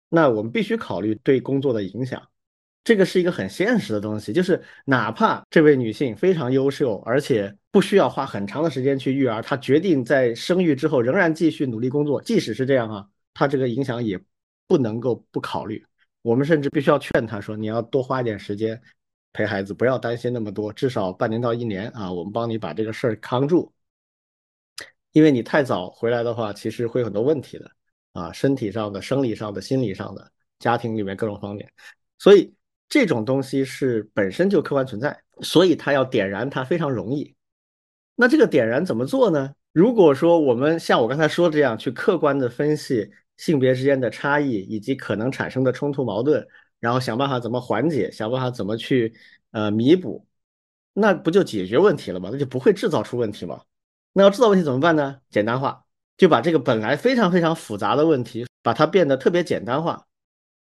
[0.09, 2.23] 那我们必须考虑对工作的影响。
[2.83, 14.19] 这个是一个很现实的东西，就是哪怕这位女性非常优秀，而且不需要花很长的时间去育儿，她决定在生育之后仍然继续努力工作，即使是这样啊，她这个影响也
[14.67, 15.85] 不能够不考虑。
[16.23, 18.81] 我们甚至必须要劝她说，你要多花一点时间
[19.35, 23.71] 陪孩子，不要担心那么多，至少半年到一年啊，我们帮你把这个事儿扛住。
[25.13, 27.71] 因为你太早回来的话，其实会有很多问题的
[28.15, 31.71] 啊，身体上的、生理上的、心理上的、家庭里面各种方面，
[32.19, 32.55] 所以。
[32.91, 37.35] 这种东西是本身就客观存在，所以它要点燃它非常容易。
[38.17, 39.55] 那这个点燃怎么做呢？
[39.73, 46.45] 如果说我们像我刚才说的这样去客观的分析性别之间的差异以及可能产生的冲突矛盾，
[46.81, 49.15] 然后想办法怎么缓解，想办法怎么去
[49.53, 50.27] 呃弥补，
[50.93, 52.29] 那不就解决问题了吗？
[52.33, 53.63] 那就不会制造出问题吗？
[54.13, 55.21] 那要制造问题怎么办呢？
[55.31, 55.85] 简单化，
[56.17, 60.09] 就把这个本来非常非常复杂的问题，把它变得特别简单化，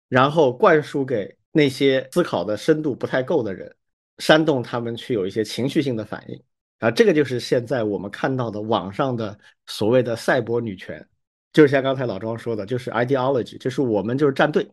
[0.08, 1.36] 然后灌输给。
[1.52, 3.74] 那些思考的深度不太够的人，
[4.18, 6.42] 煽动他们去有一些情绪性的反应
[6.78, 11.06] 啊，这个就是现在我们看到的网上的所谓的赛博女权，
[11.52, 14.68] 就是像刚才老庄说的，就是 ideology，就是我们就是站队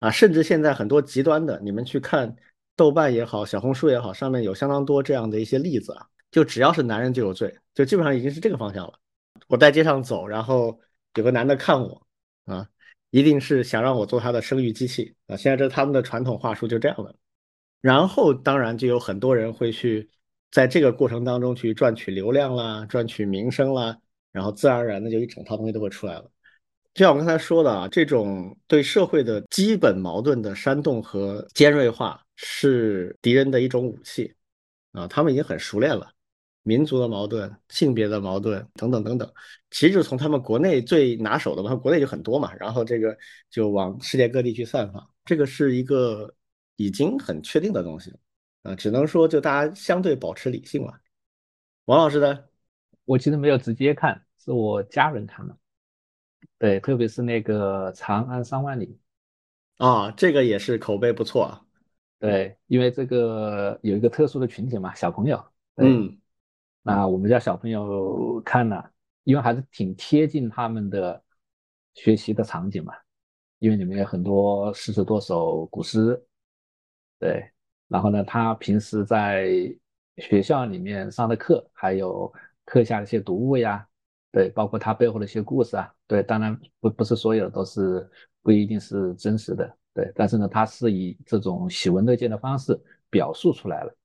[0.00, 2.34] 啊，甚至现在很多极端的，你们去看
[2.76, 8.98] 豆瓣也好，小红书也好，上面有相当多这样的一些例子啊，就只要是男人就有罪，就基本上已经是这个方向了。
[9.48, 10.80] 我在街上走，然后
[11.14, 12.06] 有个男的看我
[12.44, 12.68] 啊。
[13.12, 15.36] 一定是想让我做他的生育机器啊！
[15.36, 17.14] 现在这他们的传统话术，就这样的。
[17.82, 20.08] 然后当然就有很多人会去
[20.50, 23.98] 在这个过程当中去赚取流量啦，赚取名声啦，
[24.32, 26.30] 然后自然而然的就一整套东西都会出来了。
[26.94, 34.34] 就像我刚才说的啊，这种对社会的基本矛盾的煽动和尖锐化是敌人的一种武器
[34.92, 36.10] 啊，他们已经很熟练了。
[36.62, 39.32] 民族的矛盾、性别的矛盾等等等等，
[39.70, 43.16] 其实就从他们国内最拿手的嘛，国内就很多嘛，然后这个
[43.50, 46.32] 就往世界各地去散发，这个是一个
[46.76, 48.14] 已经很确定的东西，
[48.62, 51.00] 啊，只能说就大家相对保持理性吧。
[51.86, 52.44] 王老师呢？
[53.04, 55.56] 我其实没有直接看，是我家人看的。
[56.58, 58.96] 对，特别是那个《长安三万里》
[59.84, 61.60] 啊，这个也是口碑不错啊。
[62.20, 65.44] 对，因为这个有一个特殊的群体嘛，小朋友。
[65.76, 66.16] 嗯。
[66.82, 68.90] 那我们家小朋友看了，
[69.22, 71.22] 因为还是挺贴近他们的
[71.94, 72.92] 学习的场景嘛，
[73.60, 76.20] 因为里面有很多四十多首古诗，
[77.20, 77.48] 对，
[77.86, 79.48] 然后呢，他平时在
[80.16, 82.32] 学校里面上的课，还有
[82.64, 83.86] 课下的一些读物呀，
[84.32, 88.10] 对，包括他背后的一些故事啊，对，当然不不是所有的都是
[88.42, 92.76] 不一定是真实的，对，但是呢，他是以这种喜闻乐见的方式
[93.08, 93.96] 表述出来了。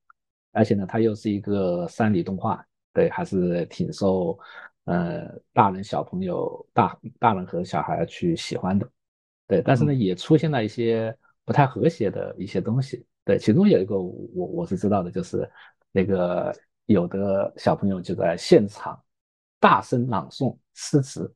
[0.50, 2.66] 而且呢，它又是一个三 D 动画，
[2.98, 4.36] 对，还是挺受
[4.86, 8.90] 呃大人、小朋友、大大人和小孩去喜欢的，
[9.46, 9.62] 对。
[9.62, 13.38] 但是呢，也出现了一些不太和谐的一些东西，对。
[13.38, 15.48] 其中有一个我我是知道的，就是
[15.92, 16.52] 那个
[16.86, 19.00] 有的小朋友就在现场
[19.60, 21.32] 大声朗诵诗词，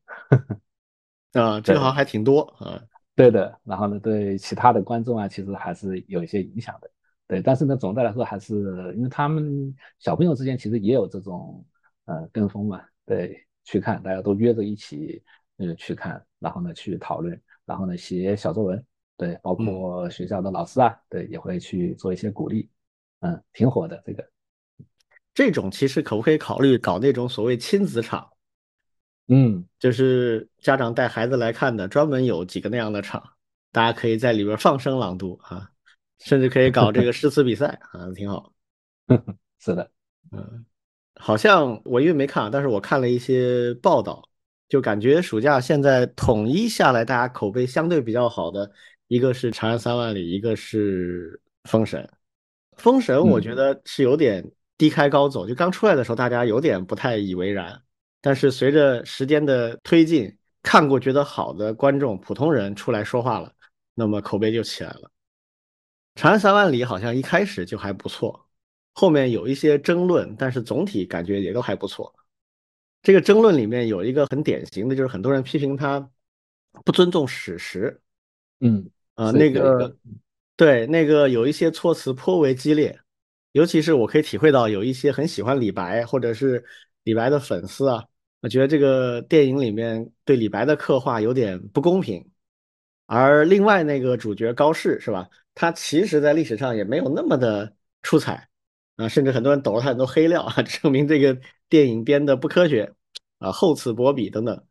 [1.35, 2.83] 啊，这个好像还挺多啊。
[3.15, 6.91] 对的，然后呢，对其他的观众啊，其实还是有一些影响的。
[7.33, 11.65] 对，但是呢，总的来说还是因为他们小朋友之间其实也有这种
[12.05, 15.23] 呃跟风嘛，对，去看，大家都约着一起
[15.57, 18.85] 呃去看，然后呢去讨论，然后呢写小作文，
[19.17, 22.69] 对，包括学校的老师啊，对，也会去做一些鼓励，
[23.21, 24.23] 嗯，挺火的这个。
[25.33, 28.29] 这种其实可不可以考虑搞那种所谓亲子场？
[29.29, 33.23] 嗯，就是家长带孩子来看的，专门有几个那样的场，
[33.71, 35.72] 大家可以在里边放声朗读啊。
[36.25, 38.53] 甚至可以搞这个诗词比赛啊，挺好。
[39.59, 39.91] 是的，
[40.31, 40.65] 嗯，
[41.17, 44.29] 好像我因为没看，但是我看了一些报道，
[44.69, 48.71] 就感觉暑假现在统一下来，大家口碑相对比较好的，
[49.09, 52.03] 一个是《长安三万里》，一个是《封神》。
[52.77, 54.45] 《封神》我觉得是有点
[54.79, 57.81] 低开高走，就刚出来的时候大家有点不太以为然，
[58.21, 63.53] 但是随着时间的推进，看过觉得好的观众、普通人出来说话了，
[63.95, 65.11] 那么口碑就起来了。
[66.15, 68.47] 长安三万里好像一开始就还不错，
[68.93, 72.15] 后面有一些争论，但是总体感觉也都还不错。
[73.03, 76.09] 这个争论里面有一个很典型的，就是很多人批评他
[76.85, 78.01] 不尊重史实。
[78.61, 79.97] 嗯，啊，那个
[80.57, 82.97] 对，那个有一些措辞颇为激烈，
[83.53, 86.65] 尤其是我可以体会到有一些很喜欢李白或者是
[87.03, 88.05] 李白的粉丝啊，
[88.41, 92.25] 我觉得这个电影里面对李白的刻画有点不公平。
[93.19, 95.29] 而另外那个主角高适是吧？
[95.55, 98.49] 他其实在历史上也没有那么的出彩
[98.97, 101.39] 啊，甚至很多人抖了他很多黑料啊， 证明这个
[101.69, 102.95] 电影编的不科学
[103.39, 104.65] 啊，厚此薄彼等等。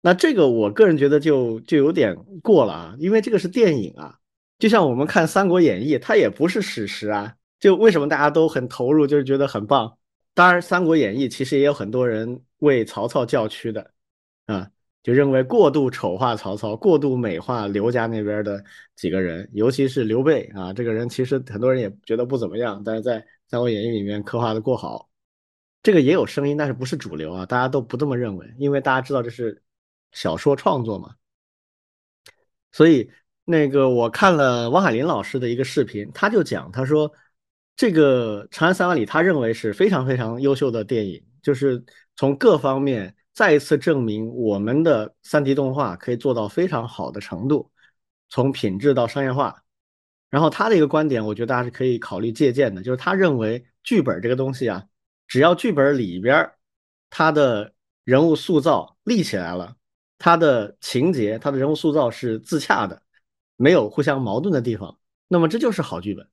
[0.00, 4.18] 那这个我个人觉得就就有点过了啊，因为这个是电影啊，
[4.58, 7.36] 就像我们看《三国演义》，它也不是史实啊。
[7.60, 9.98] 就为什么大家都很投入，就是觉得很棒？
[10.32, 13.92] 当然，《三国演义》其实也有很多人为曹操叫屈的
[14.46, 14.70] 啊。
[15.02, 18.62] 就认为过度丑化曹操，过度美化刘家那边的
[18.96, 25.08] 几个人，尤其是刘备啊，这个人其实很多人也觉得不怎么样，但是在《三国演义》里面刻画的过好，
[25.82, 29.62] 这个也有声音，但是不是主流啊，大家都不这么认为，因为大家知道这是
[30.12, 31.14] 小说创作嘛。
[32.70, 33.10] 所以
[33.46, 37.10] 那个我看了汪海林老师的一个视频，他就讲，他说
[37.74, 41.82] 这个《长安三万里》，他认为是非常非常优秀的电影，就是
[42.16, 43.14] 从各方面。
[43.32, 47.70] 再一次证明我们的 3D 动画可以做到非常好的程度，
[48.28, 49.62] 从品质到商业化。
[50.28, 54.84] 然后他的一个观点，我觉得大家是可以考虑借鉴的，就是他认为剧本这个东西啊，
[55.26, 56.50] 只要剧本里边
[57.08, 57.74] 他的
[58.04, 59.76] 人物塑造立起来了，
[60.18, 63.02] 他的情节、他的人物塑造是自洽的，
[63.56, 66.28] 没有互相矛盾的地方，那么这就是好剧本。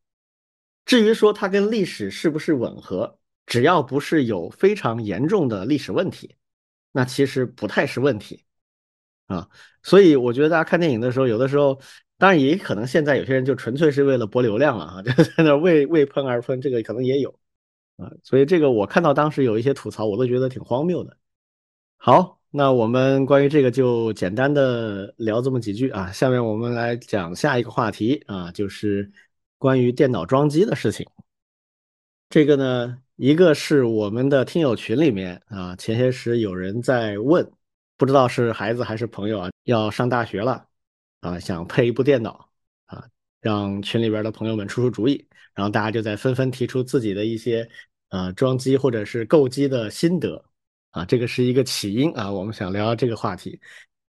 [0.86, 6.36] 至于说它跟历史是不是吻合，只要不是有非常严重的历史问题。
[6.98, 8.43] 那其实不太是问题
[9.28, 9.48] 啊，
[9.84, 11.80] 所以我觉得大家看电影的时候，有的时候，
[12.18, 17.30] 当然也可能现在有些人就纯粹是为了博流量了啊， 就在那为为喷而喷，这个可能也有
[17.98, 21.16] 啊，所以这个我看到当时有一些吐槽，我都觉得挺荒谬的。
[21.98, 29.12] 好，那我们关于这个就简单的聊这么几句啊，下面我们来讲下一个话题啊，就是
[29.60, 31.06] 关于电脑装机的事情。
[32.28, 32.98] 这个呢？
[33.18, 37.51] 一个是我们的听友群里面啊，前些时有人在问，
[37.97, 40.63] 不知道是孩子还是朋友啊，要上大学了
[41.22, 42.47] 啊，想配一部电脑
[42.86, 43.03] 啊，
[43.41, 47.68] 让群里边的朋友们出出主意，然后大家就在纷纷提出自己的一些
[48.09, 50.45] 呃装机或者是购机的心得
[50.91, 53.59] 啊，这个是一个起因啊，我们想聊聊这个话题。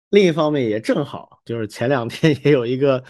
[0.09, 3.01] 另一方面也正好就是前两天也有一个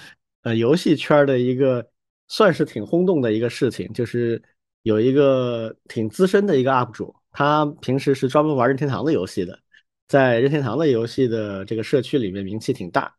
[0.44, 1.90] 呃游戏圈的一个
[2.28, 4.40] 算是挺轰动的一个事情，就是。
[4.88, 9.60] 有一个挺资深的一个 UP 主，他平时是专门玩任天堂的游戏的，
[10.08, 13.14] 在任天堂的游戏的这个社区里面名气挺大。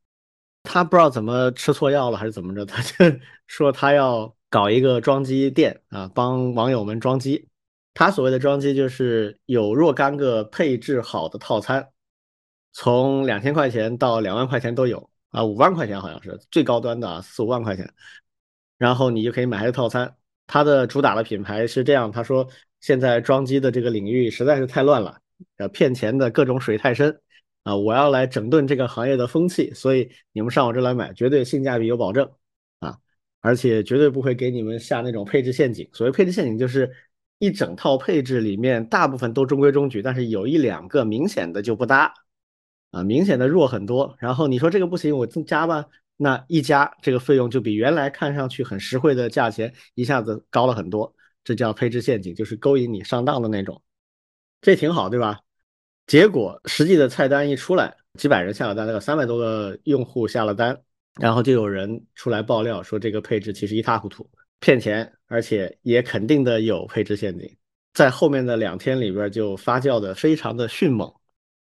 [0.62, 7.46] 他不知道怎么吃错药了还是怎么着，他就 说他要搞一个装机店啊，帮网友们装机。
[7.92, 11.86] 他所谓的装机就是有若干个配置好的套餐，
[12.72, 17.92] 从两千块钱到两万块钱都有啊，五万块钱好像是最高端的四五万块钱，
[18.78, 20.14] 然后你就可以买这个套餐。
[20.48, 22.48] 他的主打的品牌是这样，他说
[22.80, 25.20] 现在装机的这个领域实在是太乱了，
[25.58, 27.20] 呃，骗钱的各种水太深
[27.64, 32.28] 啊，我要来整顿这个行业的风气，所以你们上我这来买，绝对性价比有保证
[32.80, 32.96] 啊，
[33.40, 35.86] 而且绝对不会给你们下那种配置陷阱。
[35.92, 36.90] 所谓配置陷阱，就是
[37.38, 42.14] 一整套配置里面大部分都中规中矩，但是有一两个明显的就不搭
[42.90, 44.16] 啊，明显的弱很多。
[44.18, 45.84] 然后你说这个不行，我增加吧。
[46.20, 51.14] 那一加这个费用就比原来看上去很实惠的价钱一下子高了很多，
[51.44, 53.80] 这叫配置陷阱，就是勾引你上当的那种。
[54.60, 55.38] 这挺好，对吧？
[56.08, 60.76] 结果实际的菜单一出来，几百人下了单，那个三百多个用户下了单，
[61.20, 67.56] 然后就有人出来爆料说这个配置其实一塌糊涂，骗钱，而且也肯定的有配置陷阱，
[67.94, 71.08] 在后面的两天里边就发酵的非常的迅猛。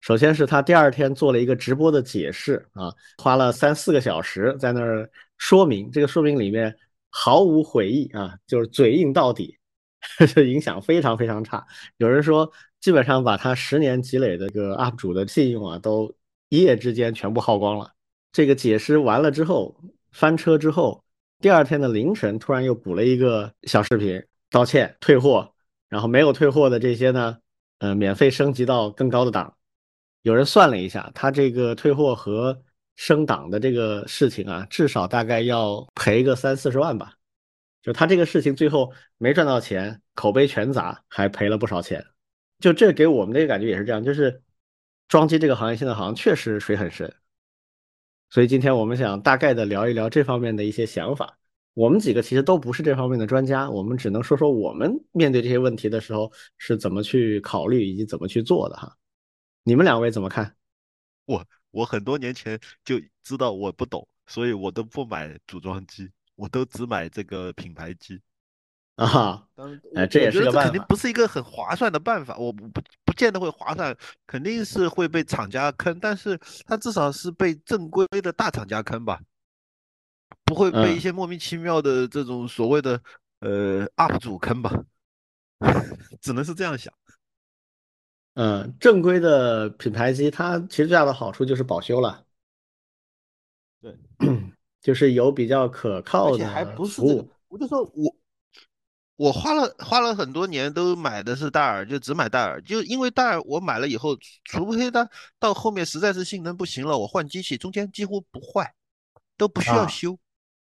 [0.06, 6.76] 首先是他第二天做了一个直播的解释啊，花了三四个小时在那儿说明，这个说明里面
[7.10, 9.58] 毫无悔意啊，就是嘴硬到底，
[10.32, 11.66] 这影响非常非常差。
[11.98, 12.48] 有人说，
[12.80, 16.14] 基本上把他十年积累的这个 UP 主的信用啊，都
[16.50, 17.92] 一夜之间全部耗光了。
[18.32, 19.76] 这个解释完了之后，
[20.12, 21.04] 翻车之后，
[21.40, 25.52] 第二天的凌晨突然又补了一个小视频道歉退货，
[25.90, 27.40] 然后没有退货的这些呢，
[27.80, 29.52] 呃，免费升级到更高的档。
[30.26, 32.60] 有人算了一下，他这个退货和
[32.96, 37.14] 升档的这个事情啊，至少大概要赔个三四十万吧。
[37.84, 42.04] 就他这个事情最后没赚到钱，口碑全砸，还赔了不少钱。
[42.60, 44.42] 就这给我们的感觉也是这样，就是
[45.08, 47.14] 装机这个行业现在好像确实水很深。
[48.32, 51.38] 所以今天我们想大概的聊一聊这方面的一些想法。
[51.76, 58.92] 我们几个其实都不是这方面的专家，我们只能说说我们面对这些问题的时候是怎么去考虑以及怎么去做的哈。
[59.66, 60.56] 你们两位怎么看？
[61.26, 66.10] 我我很多年前就知道我不懂，所以我都不买组装机。
[66.36, 68.22] 我都只买这个品牌机。
[68.96, 73.98] 啊，当然，哎这也我觉得这肯定不是一个很划算的办法，我不不不见得会划算，
[74.28, 79.20] 肯定是会被厂家坑，但是它至少是被正规的大厂家坑吧，
[80.44, 83.02] 不会被一嗯些莫名其妙的这种所谓的
[83.40, 84.72] 呃 UP 主坑吧，
[86.22, 86.94] 只能是这样想。
[88.36, 92.26] 嗯，正规的品牌机，它其实最大的好处就是保修了，
[93.82, 93.98] 对，
[94.82, 98.16] 就是有比较可靠而且还的不是这个务。，我就说我
[99.16, 105.10] 我花了花了很多年都买的是戴尔，就只买戴尔，就因为戴尔我买了以后，除非它
[105.40, 108.76] 到后面实在是性能不行了，我换机器，中间几乎不坏，
[109.38, 110.20] 都不需要啊修，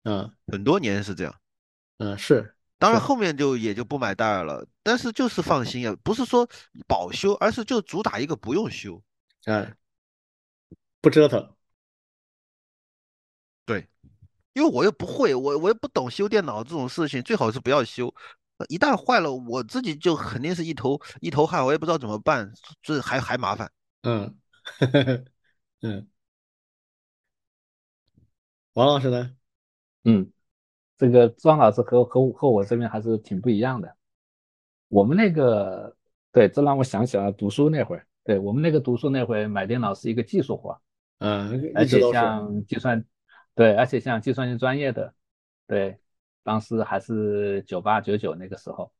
[0.03, 1.35] 嗯很多年是这样。
[1.97, 6.47] 嗯，是是当然后面就也就不买戴尔了，但是就是放心啊，不是说
[6.87, 9.01] 保修，而是就主打一个不用修。
[9.45, 9.75] 嗯，
[11.01, 11.55] 不折腾。
[13.65, 13.87] 对，
[14.53, 18.13] 因为我又不会，我我又不懂修电脑这种事情，最好是不要修。
[18.57, 22.51] 呃一旦坏了，我自己就肯定是一头一头汗，我也不知道怎么办，
[22.81, 23.71] 这还还麻烦。
[24.01, 24.35] 嗯
[25.81, 26.07] 嗯，
[28.73, 29.35] 王老师呢？
[30.05, 30.31] 嗯，
[30.97, 33.95] 这个庄老师和和我和我这边还是挺不一样的。
[34.87, 35.95] 我们那个，
[36.31, 38.05] 对，这让我想起了读书那会儿。
[38.23, 40.77] 对我们那个读书那会儿买电脑是一个技术活，
[41.19, 42.01] 嗯，而且。
[42.11, 43.05] 像计算，
[43.55, 45.13] 对，而且像计算机专业的，
[45.65, 45.97] 对，
[46.43, 48.91] 当时还是九八九九那个时候，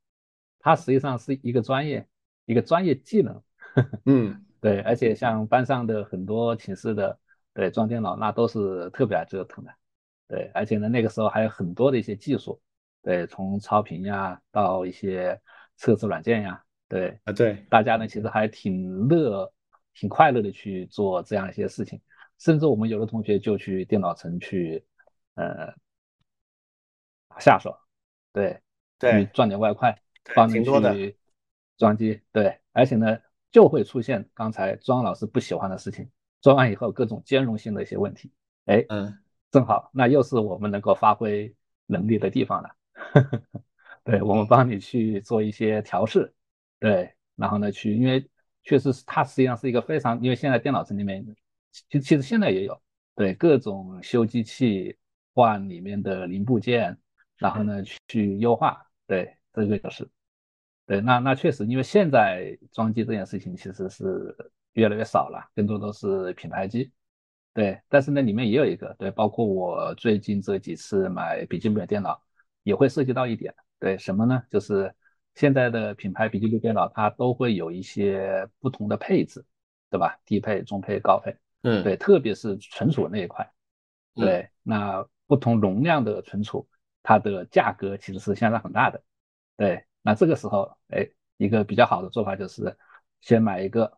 [0.59, 2.07] 它实际上是一个专业，
[2.45, 3.41] 一个专业技能。
[4.05, 7.19] 嗯对，而且像班上的很多寝室的，
[7.53, 9.71] 对，装电脑那都是特别爱折腾的。
[10.27, 12.61] 对，而且呢，那个时候还有很多的一些技术，
[13.01, 15.39] 对，从超频呀到一些
[15.77, 19.49] 测试软件呀，对，啊，对，大家呢其实还挺乐、
[19.93, 22.01] 挺快乐的去做这样一些事情，
[22.39, 24.83] 甚至我们有的同学就去电脑城去，
[25.35, 25.73] 呃，
[27.29, 27.77] 打下手，
[28.33, 28.59] 对，去
[28.99, 29.97] 对赚点外快，
[30.35, 31.17] 帮人挺多的去
[31.77, 33.17] 装机，对，而且呢
[33.49, 36.09] 就会出现刚才庄老师不喜欢的事情，
[36.41, 38.29] 装完以后各种兼容性的一些问题，
[38.65, 39.17] 哎，嗯
[39.57, 41.51] 正好，那又是我们能够发挥
[41.87, 42.69] 能力的地方了。
[44.05, 46.31] 对，我们帮你去做一些调试，
[46.79, 48.29] 对，然后呢，去，因为
[48.61, 51.25] 确实是它实际上是一个非常，因为现在电脑城里面，
[51.89, 52.79] 其其实现在也有，
[53.15, 54.95] 对，各种修机器、
[55.33, 56.95] 换里面的零部件，
[57.37, 60.07] 然后呢去优化，对，这个就是，
[60.85, 64.37] 对，那那确实，因为现在装机这件事情其实是
[64.73, 66.91] 越来越少了，更多都是品牌机。
[67.57, 72.21] 对，但是呢，里面也有一个，对，包括我最近这几次买笔记本电脑，
[72.61, 74.43] 也会涉及到一点，对，什么呢？
[74.47, 74.93] 就是
[75.33, 79.43] 现在的品牌笔记本电脑，它都会有一些不同的配置，
[79.89, 80.15] 对吧？
[80.23, 83.43] 低配、中配、高配，嗯，对，特别是存储那一块，
[84.17, 84.21] 嗯。
[84.21, 86.69] 对，那不同容量的存储，
[87.01, 89.01] 它的价格其实是相差很大的，
[89.55, 92.77] 对，那这个时候，哎，一个比较好的做法就是
[93.21, 93.97] 先买一个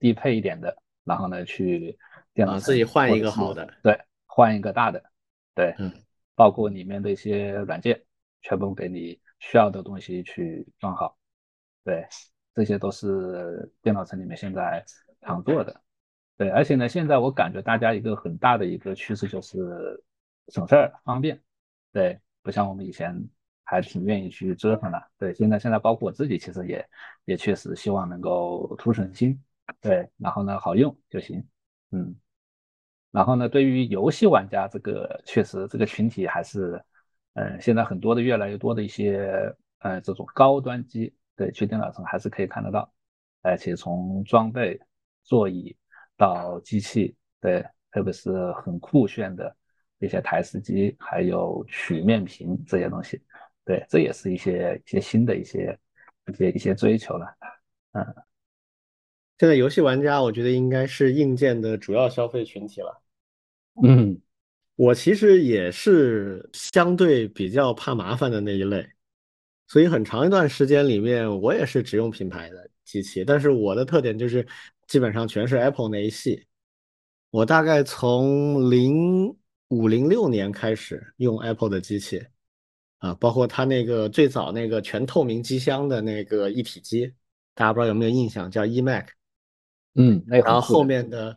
[0.00, 1.96] 低配一点的，然后呢去
[2.40, 5.02] 电脑啊自己换一个好的，对，换一个大的，
[5.54, 5.92] 对，嗯
[6.34, 8.02] 包括里面的一些软件，
[8.40, 11.18] 全部给你需要的东西去装好，
[11.84, 12.06] 对，
[12.54, 14.82] 这些都是电脑城里面现在
[15.20, 15.80] 常做的。
[16.38, 20.02] 对，而且呢，现在我感觉大家一个很大的一个趋势就是
[20.48, 21.38] 省事儿、方便。
[21.92, 23.14] 对，不像我们以前
[23.64, 25.02] 还挺愿意去折腾的。
[25.18, 26.88] 对，现在现在包括我自己，其实也
[27.26, 29.38] 也确实希望能够图省心。
[29.82, 31.46] 对，然后呢好用就行。
[31.90, 32.16] 嗯，
[33.10, 36.80] 然后呢，对于游戏玩家这个确实这个群体还是，
[37.34, 42.92] 嗯，现在很多的越来越多的一些呃这种高端机，对，去电脑城还是可以看得到，
[43.42, 44.80] 而且从装备、
[45.24, 45.76] 座椅
[46.16, 49.56] 到机器，对，特别是很酷炫的
[49.98, 53.20] 一些台式机，还有曲面屏这些东西，
[53.64, 55.76] 对，这也是一些一些新的一些
[56.26, 57.26] 一些一些追求了。
[57.92, 58.14] 嗯。
[59.40, 63.02] 现在游戏玩家，我觉得应该是硬件的主要消费群体了。
[63.82, 64.20] 嗯
[64.76, 68.86] 我其实也是相对比较怕麻烦的那一类，
[69.66, 73.24] 所以很长一段时间里面，我也是只用品牌的机器。
[73.24, 74.46] 但是我的特点就是
[74.86, 76.44] 基本上全是 Apple 那一系。
[77.30, 79.34] 我大概从零
[79.68, 82.22] 五零六年开始用 Apple 的机器，
[82.98, 87.10] 啊，包括它那个最早那个全透明机箱的那个一体机，
[87.54, 89.06] 大家不知道有没有印象，叫 eMac。
[89.94, 91.36] 嗯，然后后面的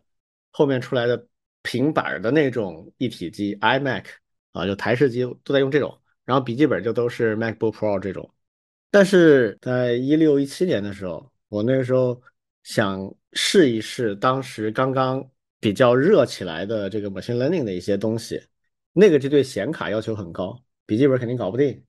[0.50, 1.26] 后面出来的
[1.62, 4.04] 平板儿的那种一体机 iMac
[4.52, 8.30] 啊，就台式机都在用这种，然后笔记本就都是 MacBook Pro 这种。
[8.90, 12.20] 但是在一六一七年的时候，我那个时候
[12.62, 15.28] 想试一试当时刚刚
[15.58, 18.40] 比较热起来的这个 machine learning 的一些东西，
[18.92, 21.82] 那个就对显卡要求很高，笔记本肯定搞不定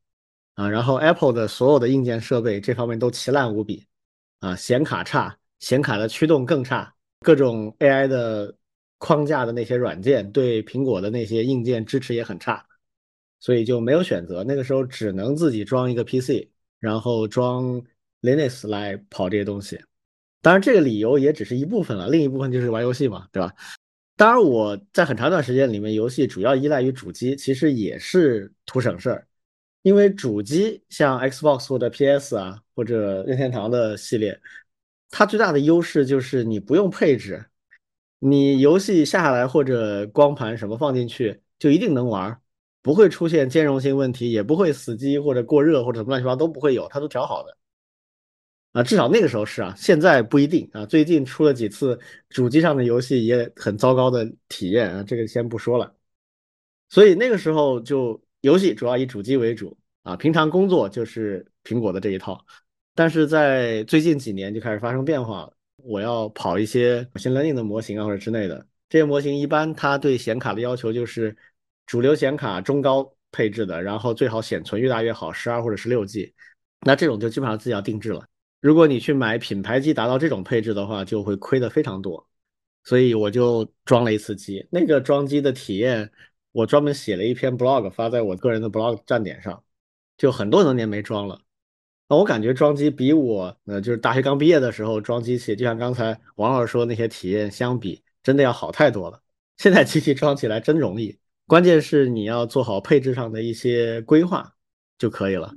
[0.55, 0.67] 啊。
[0.67, 3.85] 然后 Apple 的所有的硬件设备这方面都奇烂无比
[4.39, 8.55] 啊，显卡差，显卡的驱动更差，各种 AI 的
[8.97, 12.65] 框架的那些软件对苹果的那些硬件支持也很差，
[13.39, 14.43] 所以就没有选择。
[14.43, 16.47] 那个时候只能自己装一个 PC，
[16.79, 17.81] 然后装
[18.21, 19.79] Linux 来跑这些东西。
[20.41, 23.53] 当然，这个理由也只是一部分了，另一部分就是玩游戏嘛，对吧？
[24.15, 29.27] 当然，我在很长一段时间里面，游戏主要依赖于主机，其实也是图省事儿。
[29.81, 34.39] 因为主机像 Xbox 或者 PS 啊，或者任天堂的系列，
[35.09, 37.45] 它最大的优势就是你不用配置，
[38.19, 42.41] 你游戏下下来或者光盘什么放进去就一定能玩，
[42.81, 47.57] 不会出现兼容性问题，也不会死机或者过热或者什么乱七八糟都不会有，它都调好的。
[48.73, 50.85] 啊，至少那个时候是啊，现在不一定啊。
[50.85, 51.97] 最近出了几次
[52.27, 55.95] 主机上的游戏也很糟糕的体验啊，这个先不说了。
[56.89, 62.45] 所以那个时候就游戏主要以主机为主啊，平常工作就是苹果的这一套。
[62.95, 71.35] 但是在最近几年就开始发生变化了，我要跑一些 machine learning 的模型啊或者之类的，这些模型一般它对显卡的要求就是
[71.85, 76.33] 主流显卡中高配置的，然后最好显存越大越好，十二或者十六 G。
[76.81, 78.25] 那这种就基本上自己要定制了。
[78.61, 82.25] 如果你去买品牌机达到这种配置的话，就会亏的非常多，
[82.83, 84.65] 所以我就装了一次机。
[84.71, 86.09] 那个装机的体验，
[86.51, 89.61] 我专门写了一篇 blog 发在我个人的 blog 站点上，
[90.17, 91.41] 就很多年没装了。
[92.07, 99.21] 那我感觉装机比我呃就是大学刚毕业的时候装机器，就像刚才王老师说那些体验相比，真的要好太多了。
[99.57, 104.53] 现在机器装起来真容易，关键是你要做好配置上的一些规划
[104.97, 105.55] 就可以了。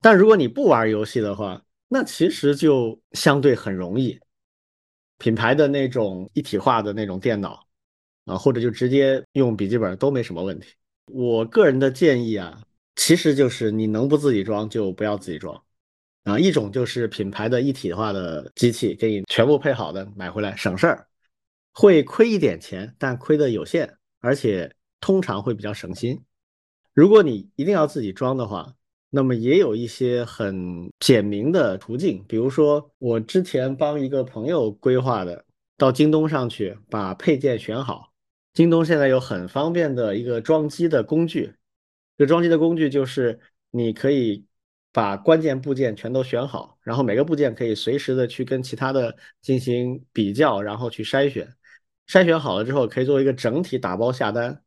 [0.00, 4.20] 但如果你不玩游戏的话，那其实就相对很容易，
[5.18, 7.66] 品牌的那种一体化的那种电脑
[8.26, 10.68] 啊，或者就直接用笔记本都没什么问题。
[11.06, 12.60] 我个人的建议啊，
[12.96, 15.62] 其实就是你能不自己装就不要自己装
[16.24, 16.38] 啊。
[16.38, 21.06] 一种就是品牌的一体化的机器给你全部配好的买回来省事儿，
[21.72, 26.22] 会亏一点钱，但亏的有限，而且通常会比较省心。
[26.92, 28.74] 如果你一定要自己装的话，
[29.10, 35.44] 那么也有一些很简明的途径，比如说我之前帮一个朋友规划的，
[35.76, 38.12] 到京东上去把配件选好。
[38.52, 41.52] 京东现在有很方便的一个装机的工具，
[42.16, 43.40] 这装机的工具就是
[43.70, 44.44] 你可以
[44.92, 51.52] 把关键部件全都选好，然后每个部件可以随时的去跟其他的进行比较，然后去筛选。
[52.06, 54.62] 筛选好了之后，可以做一个整体打包下单。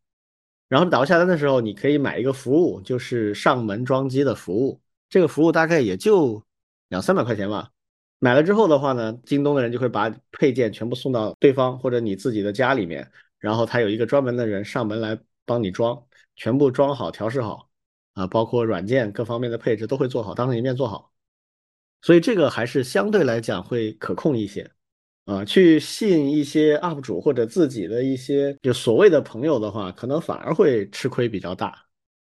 [0.68, 4.82] 然后打包下单的时候，你可以买一个服务，就是上门装机的服务。
[5.10, 6.44] 这个服务大概也就
[6.90, 7.72] 两三百块钱吧。
[8.20, 16.04] 买了之后的话呢，京东的人就会把配件全部送到对方或者你自己的家里面，然后他有一个专门的人上门来帮你装，
[16.38, 17.70] 全部装好、调试好，
[18.14, 21.12] 啊，包括软件各方面的配置都会做好，当成一面做好。
[22.02, 24.72] 所以这个还是相对来讲会可控一些。
[25.26, 31.78] 啊，去吸引一些 UP 主或者自己的一些就所谓的朋友的话，可能反而会吃亏比较大，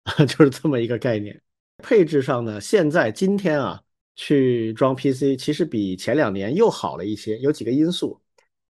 [0.28, 1.42] 就是这么一个概念。
[1.82, 3.82] 配置上呢，现在今天啊，
[4.18, 8.22] 去装 PC 其实比前两年又好了一些，有几个因素。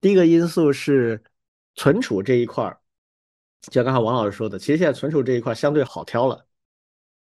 [0.01, 1.23] 第一个因素是
[1.75, 2.77] 存储这一块儿，
[3.61, 6.45] 就像刚才王老师说的，其实现在存储这一块相对好挑了，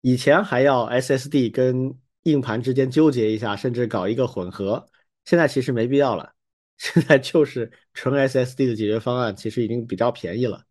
[0.01, 4.87] 以前还要 SSD 跟硬盘之间纠结一下，甚至搞一个混合，
[5.25, 6.33] 现在其实没必要了。
[6.77, 10.65] 现在就是纯 SSD 的解决方案，其实已经比较便宜了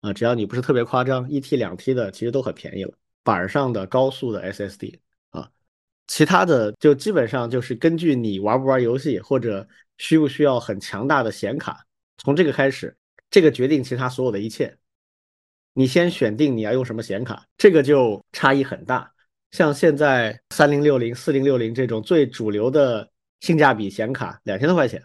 [0.00, 0.12] 啊！
[0.12, 2.92] 只要你不是特别夸张，一 T 两 T 的其实都很便宜了。
[3.22, 4.98] 板上的高速的 SSD
[5.30, 5.48] 啊，
[6.08, 11.86] 其他的就基本上就是根据你玩不玩游戏，或者需不需要很强大的显卡，
[12.18, 12.94] 从这个开始，
[13.30, 14.76] 这个决定其他所有的一切。
[15.74, 19.12] 你先选定你要用什么显卡，这个就差异很大。
[19.50, 23.08] 像现在三零六零、四零六零这种最主流的
[23.40, 25.02] 性价比显卡，两千多块钱。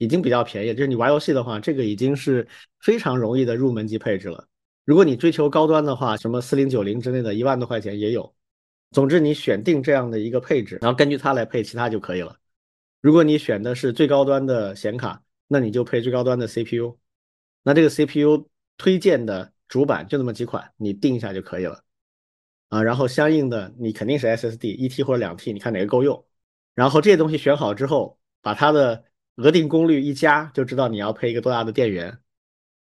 [0.00, 2.46] 已经比较便宜，就是你玩游戏的话，这个已经是
[2.80, 4.46] 非常容易的入门级配置了。
[4.84, 8.32] 如果你追求高端的话，什么四零九零之类的，一万多块钱也有。
[8.92, 12.36] 总之，你选定这样的一个配置，然后根据它来配其他就可以了。
[13.00, 16.96] 如果你选的是最高端的显卡，那你就配最高端的 CPU。
[17.64, 21.84] 那这个 CPU 推荐的主板就那么几款，你定一下就可以了。
[22.70, 26.24] 啊，然后相应的你肯定是 SSD 一 T 或者两 T，你看哪个够用。
[26.74, 29.04] 然后这些东西选好之后，把它的
[29.36, 32.18] 额定功率一加就知道你要配一个多大的电源，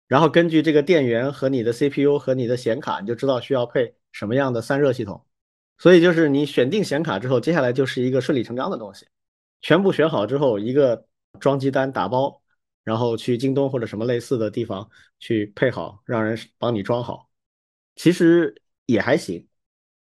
[0.09, 5.25] 然后根据这个电源和你的 CPU 和你的显卡，你就知道需要配什么样的散热系统。
[5.79, 9.07] 所以就是你选定显卡之后，接下来就是一个顺理成章的东西。
[9.61, 11.07] 全部选好之后，一个
[11.41, 12.43] 装机单打包，
[12.85, 17.29] 然后去京东或者什么类似的地方去配好，让人帮你装好，
[17.97, 18.55] 其实
[18.87, 19.47] 也还行。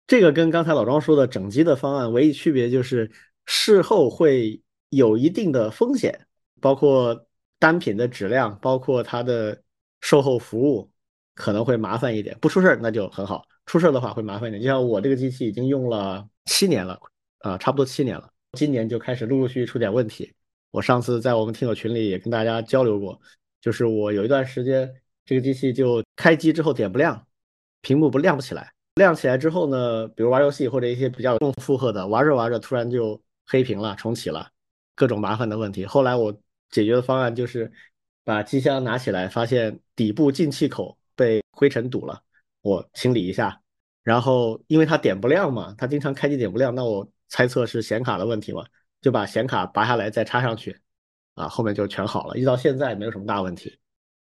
[0.07, 3.09] 这个跟刚才老庄说的整机的方案唯一区别就是
[3.47, 6.27] 事后会有一定的风险，
[6.61, 7.27] 包括
[7.59, 9.63] 单品的质量，包括它的
[10.01, 10.91] 售后服务
[11.35, 12.37] 可能会麻烦一点。
[12.41, 14.61] 不出事儿那就很好，出事儿的话会麻烦一点。
[14.61, 16.99] 就像我这个机器已经用了七年了
[17.41, 20.33] 啊，差不多七年了，今年就开始陆陆续续出点问题。
[20.71, 23.21] 我上次在我们听友群里也跟大家交流过，
[23.61, 24.93] 就是我有一段时间
[25.25, 27.27] 这个机器就开机之后点不亮，
[27.81, 28.73] 屏幕不亮不起来。
[28.97, 34.51] 亮起来之后呢，比如玩游戏或者一些比较重负荷的，玩着玩着突然就黑屏了，重启了，
[34.95, 35.87] 各种麻烦的问题。
[35.87, 36.33] 后来我
[36.71, 37.71] 解决的方案就是
[38.25, 42.21] 把机箱拿起来，发现底部进气口被灰尘堵了，
[42.63, 43.61] 我清理一下。
[44.03, 48.65] 然后因为它点不亮嘛，它经常开机点不亮，那我猜测是显卡的问题嘛，
[49.01, 50.77] 就把显卡拔下来再插上去，
[51.35, 53.79] 啊，后面就全好了，一直到现在没有什么大问题。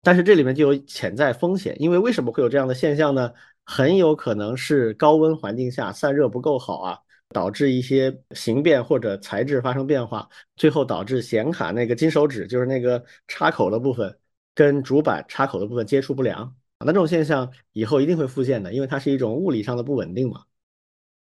[0.02, 3.32] 但是这里面就有潜在风险，因为为什么会有这样的现象呢？
[3.64, 6.98] 很有可能是高温环境下散热不够好啊，
[7.30, 14.14] 导致一些形变或者材质发生变化，最后导致显卡那个金手指，就是那个插口的部分，
[14.54, 16.54] 跟主板插口的部分接触不良。
[16.78, 20.42] 那这种现象以后一定会复现的，因为它是一种物理上的不稳定嘛。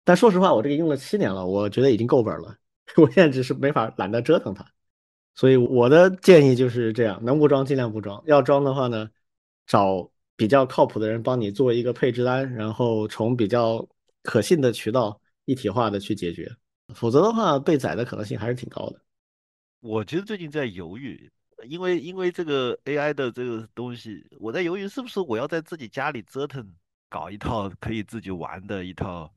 [0.04, 2.56] 但说实话，我这个用了七年了，我觉得已经够本了。
[2.98, 4.66] 我现在只是没法懒得折腾它，
[5.36, 9.10] 所以我的建议就是这样：能不装尽量不装，要装的话呢，
[9.66, 10.12] 找。
[10.40, 13.86] 比较靠谱的人帮你做一个配置单，然后从比较
[14.24, 16.50] 可信的渠道一体化的去解决，
[16.96, 19.02] 否则的话被宰的可能性还是挺高的。
[19.82, 21.30] 我其实最近在犹豫，
[21.68, 26.66] 因为因为这个 AI 的这个东西，我在犹豫是不是我要在自己家里折腾
[27.10, 29.30] 搞一套可以自己玩的一套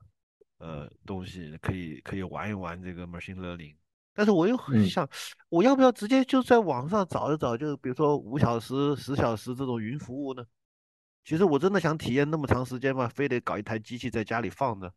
[0.62, 3.74] 呃东西，可以可以玩一玩这个 machine learning。
[4.14, 5.08] 但是我又很想，
[5.48, 10.44] 我要不要直接就在网上找一找，就比如说五小时、十小时这种云服务呢？
[11.24, 13.08] 其实我真的想体验那么长时间吗？
[13.08, 14.92] 非得搞一台机器在家里放着？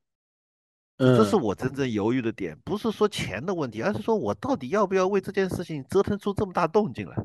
[0.98, 7.16] 嗯，这是我真正犹豫的点，不是说钱的问题，而是说我到底要不要为这件事情折腾出这么大动静来？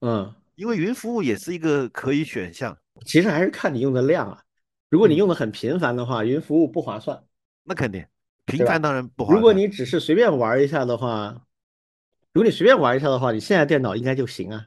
[0.00, 2.76] 嗯，因为云服务也是一个可以选项。
[3.04, 4.42] 其实还是看你用的量啊。
[4.88, 7.22] 如果你用的很频繁的话，云服务不划算。
[7.66, 8.06] 那肯定，
[8.46, 9.32] 频繁当然不好。
[9.34, 11.42] 如果你只是随便玩一下的话，
[12.32, 14.66] 如果你随便玩一下的话，你现在电脑应该就行啊。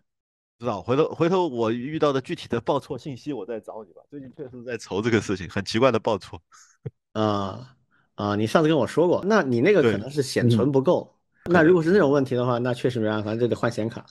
[0.60, 4.02] 知道，回头回头我遇到的具体的报错信息，我再找你吧。
[4.10, 6.42] 最近确实在愁这个事情，很奇怪的报错。
[7.14, 7.76] 啊
[8.16, 11.16] 啊，你上次跟我说过，那你那个可能是显存不够。
[11.46, 14.06] 那如果是那种问题的话，那确实没办法，就得换显卡。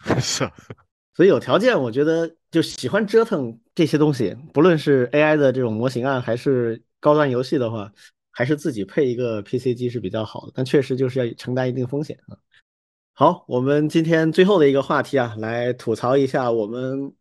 [0.20, 0.52] 是啊，
[1.16, 7.90] 所以有条件，我觉得就喜欢折腾这些东西，不论是 AI 的这种模型啊，还是高端游戏的话，
[8.38, 10.52] 还是自己配一个 PC 机是比较好的。
[10.54, 12.38] 但确实就是要承担一定风险啊。
[13.12, 17.12] 好，我们今天最后的一个话题啊，来吐槽一下我们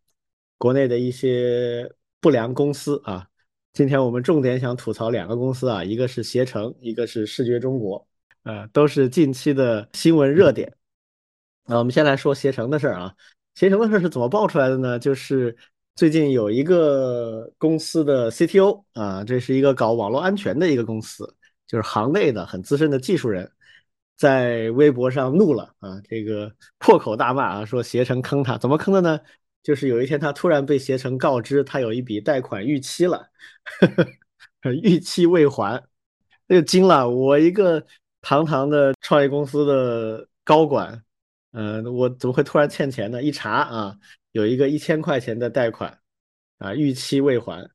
[0.59, 1.91] 国内的一些
[2.22, 3.28] 不良公司啊。
[3.74, 8.07] 今天我们重点想吐槽两个公司啊，一个是携程，一个是视觉中国，
[8.43, 10.72] 呃，都是近期的新闻热点。
[11.65, 13.15] 那我们先来说携程的事儿啊，
[13.55, 14.99] 携程的事儿是怎么爆出来的呢？
[14.99, 15.57] 就是
[15.97, 21.25] 最近有一个公司的 CTO 啊，这是一个搞网络安全的一个公司，
[21.65, 23.51] 就是行内的很资深的技术人。
[24.15, 29.19] 在微博上怒了啊，这个破口大骂啊，说携程坑他，怎么坑的呢？
[29.63, 33.27] 就是有一天他突然被携程告知他有一笔贷款逾期了，
[33.81, 33.87] 呵
[34.61, 35.83] 呵逾期未还，
[36.45, 37.09] 那就惊了。
[37.09, 37.83] 我一个
[38.21, 41.03] 堂堂的创业公司的高管，
[41.53, 43.21] 嗯，我怎么会突然欠钱呢？
[43.23, 43.97] 一查啊，
[44.38, 45.97] 有一个一千块钱的贷款
[46.59, 47.67] 啊，逾期未还。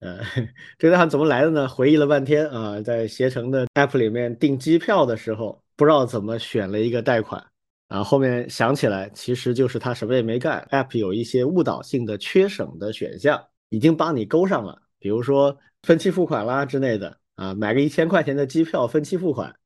[0.00, 0.20] 呃，
[0.78, 1.66] 这个贷款怎么来的呢？
[1.66, 5.60] 回忆了半天啊，在携程的 app 里面订机票的时候。
[5.80, 7.42] 不知道怎么选了一个贷款，
[7.88, 19.56] 啊后面想起来，其实就是他什么也没干，app 有一些误导性的缺省的选项，已经帮你勾上了，比如说分期付款啦之类的啊，买个一千块钱的机票分期付款，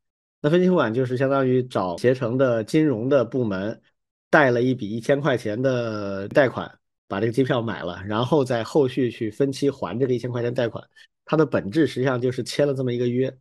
[0.40, 3.82] 那分期付款就是相当于找携程的金融的部门
[4.34, 6.68] 贷了一笔一千块钱的贷款，
[7.06, 10.84] 把这个机票买了，然后再后续去分期还这个一千块钱贷款，
[11.24, 13.32] 它的本质实际上就是签了这么一个约。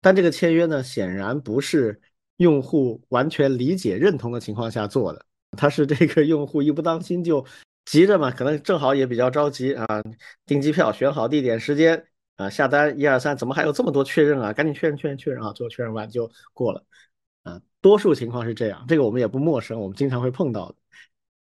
[0.00, 2.00] 但这个签约呢，显然不是
[2.38, 5.24] 用户完全理解认同的情况下做的，
[5.56, 7.46] 他是这个用户一不当心就
[7.84, 9.86] 急着嘛，可能正好也比较着急啊，
[10.44, 12.04] 订机票选好地点时间
[12.34, 14.52] 啊，下单一二三，怎么还有这么多确认啊？
[14.52, 16.84] 赶紧确认确认确认啊，最后确认完就过了。
[17.86, 20.74] 多数情况是这样，这个我们也不陌生，我们经常会碰到的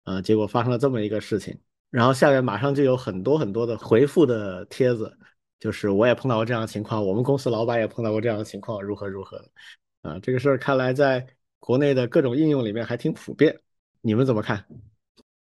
[0.05, 0.19] 啊。
[0.23, 1.55] 结果发生了这么一个事情，
[1.91, 5.15] 然后下面马上就有很多很多的回复的帖子。
[5.59, 9.51] 就是我也碰到过这样的情况，我们公司老板也碰到过这样的情况，如何如何的
[10.01, 10.17] 啊？
[10.19, 11.23] 这个事儿看来在
[11.59, 13.55] 国内的各种应用里面还挺普遍，
[14.01, 14.65] 你们怎么看？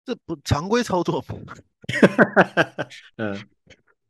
[0.03, 1.53] 这不常规操作吗？
[3.15, 3.33] 嗯，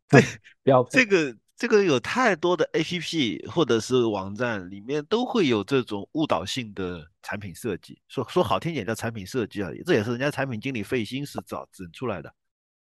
[0.10, 0.20] 对，
[0.64, 12.34] 标配这个这个有太多的 APP 或者是网站里面都会有这种误导性的产品设计，说说好听点叫产品设计啊，这也是人家产品经理费心思找整出来的，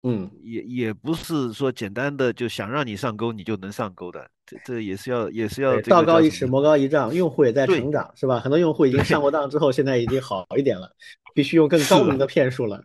[0.03, 8.37] 嗯，也也不是说简单的就想让你上钩你就能上钩的，这这也是要也是要道高一尺，魔高一丈，用户也在成长，是吧？
[8.37, 10.93] 很多用户已经上过当之后，现在已经好一点了，
[11.33, 12.83] 必须用更高明的骗术了。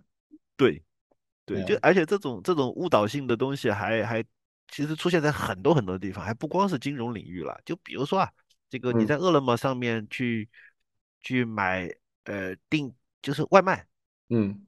[0.56, 0.80] 对，
[1.44, 4.24] 对，就嗯而且这种这种误导性的东西还还
[4.72, 7.60] 其实出现在很多很多地方，还不光是金融领域了。
[7.64, 8.32] 就比如说啊，
[8.70, 10.48] 这个你嗯在饿了么上面去
[11.20, 11.88] 去买
[12.24, 13.86] 呃订就是外卖，
[14.30, 14.66] 嗯，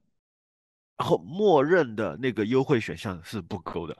[0.95, 3.97] 然后默认的那个优惠选项是不勾的，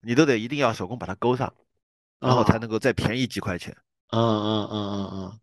[0.00, 1.52] 你都得一定要手工把它勾上，
[2.18, 3.76] 然后才啊能够再便宜几块钱。
[4.08, 5.40] 嗯嗯嗯嗯嗯！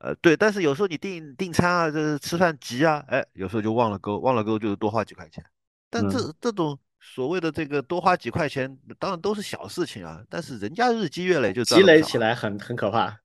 [0.00, 5.42] 呃，对，但是有时候你订订餐啊，这吃饭急啊，哎，有时候就忘了勾，忘了勾就是多花几块钱。
[5.88, 13.20] 但这嗯这种所谓的这个多花几块钱，当然都是小事情啊，但是人家日积月累就赚积累起来很很可怕。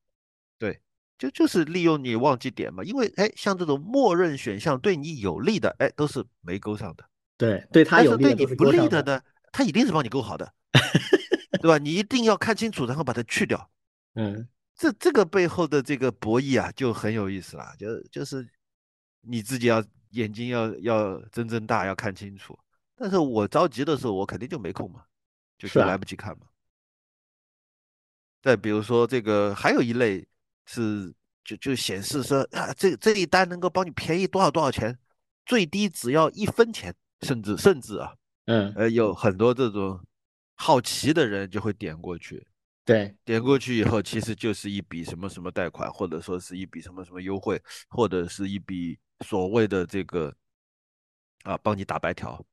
[0.57, 0.81] 对，
[1.17, 7.05] 就就是利用你忘记点嘛，因为哎，像这种默认选项对你有利的，哎，都是没勾上的，
[7.37, 8.65] 对，对他有利对你不。
[8.65, 9.21] 利的呢，
[9.51, 10.53] 他一定是帮你勾好的，
[11.61, 11.77] 对吧？
[11.77, 13.69] 你一定要看清楚，然后把它去掉。
[14.15, 18.45] 嗯，这这个背后的这个博弈啊，就很有意思了，就就是
[19.21, 22.57] 你自己要眼睛要要睁睁大，要看清楚。
[22.99, 25.05] 但是我着急的时候，我肯定就没空嘛，
[25.57, 26.45] 就是来不及看嘛。
[28.41, 30.27] 再比如说这个，还有一类
[30.65, 31.13] 是
[31.45, 34.99] 就就显示说啊，这这一单能够帮你便宜多少多少钱，
[35.45, 38.13] 最低只要一分钱，甚至甚至啊，
[38.45, 40.05] 嗯，呃，有很多这种
[40.55, 42.45] 好奇的人就会点过去，
[42.83, 50.35] 对，点过去以后，其实就是一笔什么什么贷款，或者说是一笔什么什么优惠，或者是一笔所谓的这个
[51.43, 52.43] 啊帮你打白条，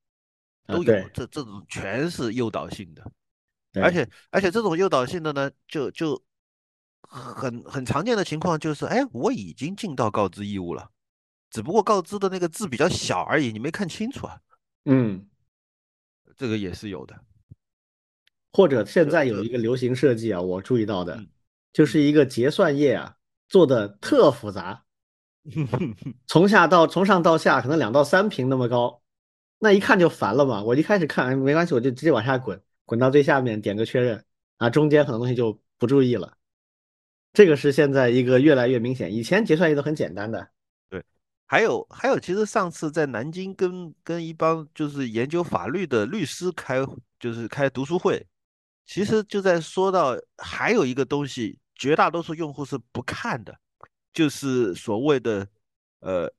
[0.67, 0.95] 都有。
[0.95, 3.03] 啊这这种全是诱导性的，
[3.81, 6.23] 而且而且这种诱导性的呢，就就
[7.03, 10.91] 很很常见的情况就是，哎，我已经尽到告知义务了，
[11.51, 14.41] 只不过告知的那个字比较小而已，你没看清楚啊，
[14.85, 15.27] 嗯，
[16.37, 17.19] 这个也是有的。
[18.53, 21.29] 或者现在有一个流行设计啊，我注意到的嗯，
[21.73, 23.17] 就是一个结算页啊，
[23.49, 24.85] 做的特复杂，
[26.27, 29.03] 从下到从上到下可能两到三屏那么高，
[29.59, 30.63] 那一看就烦了嘛。
[30.63, 34.25] 我一开始看没关系，我就直接往下滚，滚到最下面点个确认
[34.59, 36.37] 啊，中间很多东西就不注意了。
[37.33, 40.49] 这个是现在一个越来越明显，以前结算也都很简单的。
[40.89, 41.05] 对
[41.47, 46.85] 还有还有，其实上次在南京跟跟一帮就是研究法律的律师开，
[47.21, 48.27] 就是开读书会，
[48.87, 53.55] 其实就在说到还有一个东西，绝大多数用户是不看的，
[54.13, 55.47] 就是所谓的
[56.01, 56.33] 呃，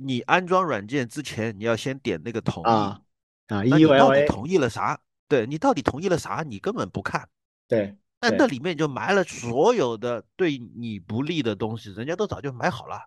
[0.00, 3.00] 你安装软件之前你要先点那个同意，啊
[3.48, 5.00] 啊那你到底同意了啥？
[5.28, 6.42] 对你到底同意了啥？
[6.46, 7.28] 你根本不看，
[7.68, 13.00] 对但那那里面就埋了所有的对你不利的东西，人家都早就埋好了，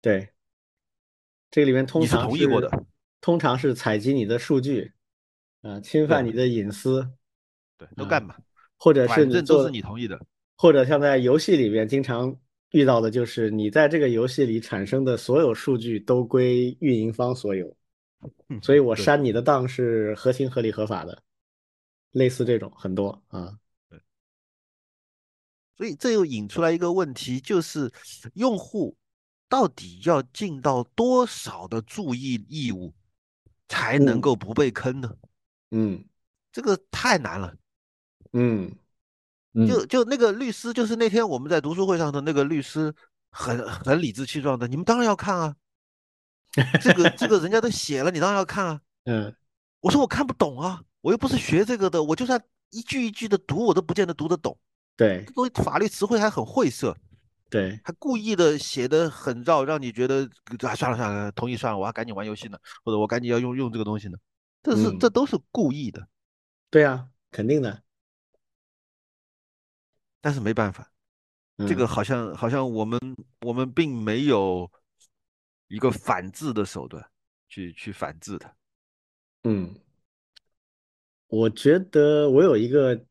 [0.00, 0.32] 对，
[1.50, 2.70] 这个里面通你是常同意过的，
[3.20, 4.92] 通常是采集你的数据，
[5.62, 7.10] 啊，侵犯你的隐私，
[7.78, 8.36] 对，都啊干嘛？
[8.76, 10.20] 或者是你反正都做是你同意的。
[10.56, 12.36] 或者像在游戏里面经常
[12.72, 17.74] 遇到的，就是你在这个游戏里产生的所有数据都归运营方所有，
[18.60, 21.22] 所以我删你的档是合情合理合法的，
[22.10, 23.58] 类似这种很多啊，
[25.76, 27.92] 所以这又引出来一个问题，就是
[28.34, 28.96] 用户
[29.48, 32.92] 到底要尽到多少的注意义务，
[33.68, 34.20] 才能嗯。
[34.20, 35.16] 够不被坑呢？
[35.70, 36.04] 嗯。
[36.52, 37.54] 这个太难了。
[38.32, 38.76] 嗯嗯
[39.66, 42.94] 就就那个律师，就是那天我们在读书会上的那个律师，
[43.30, 45.54] 很很理直气壮的，你们当然要看啊，
[46.80, 48.80] 这个这个人家都写了，你当然要看啊。
[49.06, 49.34] 嗯
[49.80, 52.40] 我说我看不懂啊，我又不是学这个的，我就算
[52.70, 54.56] 一句一句的读，我都不见得读得懂。
[54.96, 56.96] 对这东西法律词汇还很晦涩。
[57.50, 60.26] 对还故意的写的很绕，让你觉得
[60.60, 64.16] 啊算了算了，同意算了，我还赶紧玩游戏呢，或者我赶紧要用用这个东西呢，
[64.62, 66.06] 这是、嗯这都是故意的，
[66.70, 67.82] 对啊，肯定的，
[70.22, 70.90] 但是没办法，
[71.58, 72.98] 嗯这个好像好像我们
[73.40, 74.70] 我们并没有
[75.68, 77.04] 一个反制的手段
[77.48, 78.54] 去去反制它。
[79.44, 79.74] 嗯，
[81.26, 83.04] 我觉得我有一个，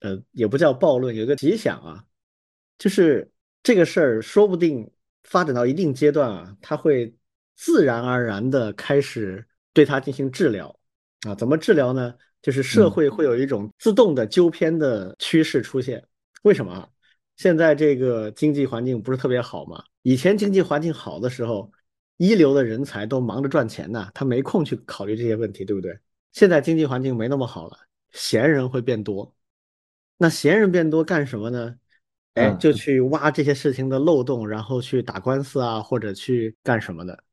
[0.00, 2.04] 呃，也不叫暴论，有一个奇想啊，
[2.76, 3.30] 就是
[3.62, 4.90] 这个事儿说不定
[5.22, 7.14] 发展到一定阶段啊，它会
[7.54, 10.76] 自然而然的开始对它进行治疗
[11.20, 11.34] 啊。
[11.36, 12.16] 怎么治疗呢？
[12.44, 16.04] 就是社嗯会会有一种自动的纠偏的趋势出现。
[16.42, 16.86] 为什么啊？
[17.36, 19.82] 现在这个经济环境不是特别好嘛？
[20.02, 21.72] 以前经济环境好的时候，
[22.18, 25.98] 一流的人才都忙着赚钱呢，他没空去考虑这些问题，对不对？
[26.32, 27.78] 现在经济环境没那么好了，
[28.12, 29.34] 闲人会变多。
[30.18, 31.74] 那闲人变多干什么呢？
[32.34, 37.24] 哎，嗯就去挖这些事情的漏洞，然后去打官司啊，或者去干什么的。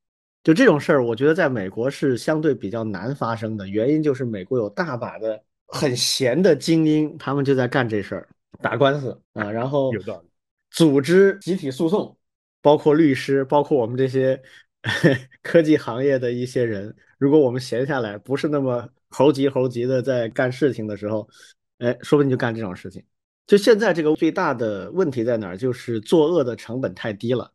[0.43, 8.27] 就这种事儿，我觉得在美国是相对比较难发生的，原因就是美国有大把的很闲的精英，他们就在干这事儿，
[8.59, 10.29] 打官司啊，然后有道理
[10.71, 12.17] 组织集体诉讼，
[12.61, 14.41] 包括律师，包括我们这些
[15.43, 21.29] 科技行业的一些人，如果我们闲下来，不是那么猴急猴急的在干事情的时候，
[21.77, 23.03] 哎，说不定就干这种事情。
[23.45, 25.57] 就现在这个最大的问题在哪儿？
[25.57, 27.51] 就是作恶的成本太低了，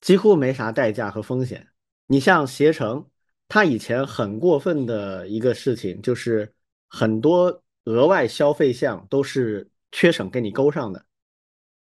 [0.00, 1.66] 几乎没啥代价和风险。
[2.12, 3.08] 你像携程，
[3.48, 6.52] 它以前很过分的一个事情，就是
[6.86, 11.06] 很多额外消费项都是缺省给你勾上的，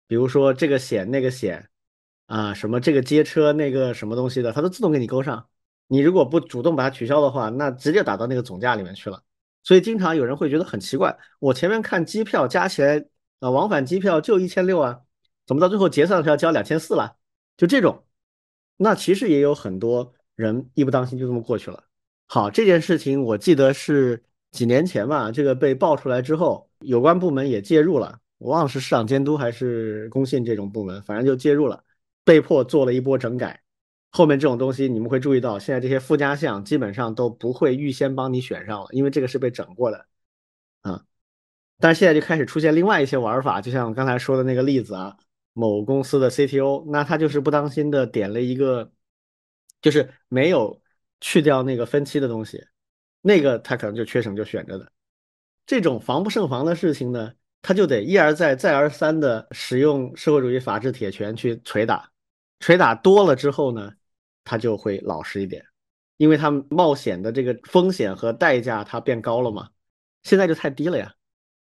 [0.07, 1.67] 比如说这个险那个险
[2.27, 5.49] 啊，什么这个街车那个什么东西的，它都自动给你勾上。
[5.87, 9.21] 你如果不主动把它取消的话，那直接打到那个总价里面去了。
[9.63, 13.05] 所以经常有人会觉得很奇怪，我前面看机票加起来
[13.39, 15.01] 啊，往返机票就一千六啊，
[15.45, 17.17] 怎么到最后结算的时候要交两千四了？
[17.57, 18.05] 就这种，
[18.77, 21.83] 那其实也有很多人一不当心就这么过去了。
[22.27, 31.83] 好，这件事情我记得是几年前吧，这个被爆出来之后，有关部门也介入了，我忘了是市场监督还是工信这种部门，反正就介入了，
[32.23, 33.61] 被迫做了一波整改。
[34.11, 40.05] 后面这种东西你们会注意到，现在这些附加项基本上都不会预先帮你选上了，因为这个是被整过的，
[40.81, 41.03] 啊。
[41.79, 45.17] 但是现在就开始出现另外一些玩法，就像我刚才说的那个例子啊，
[45.53, 48.91] 某公司的 CTO，那他就是不当心的点了一个，
[49.81, 50.81] 就是没有
[51.19, 52.63] 去掉那个分期的东西，
[53.21, 54.91] 那个他可能就缺省就选着的。
[55.65, 62.11] 这种防不胜防的事情呢，他就得一而再再而三的使用社会主义法治铁拳去捶打，
[62.59, 63.91] 捶打多了之后呢，
[64.43, 65.63] 他就会老实一点，
[66.17, 69.69] 因为他冒险的这个风险和代价它变高了嘛，
[70.23, 71.13] 现在就太低了呀。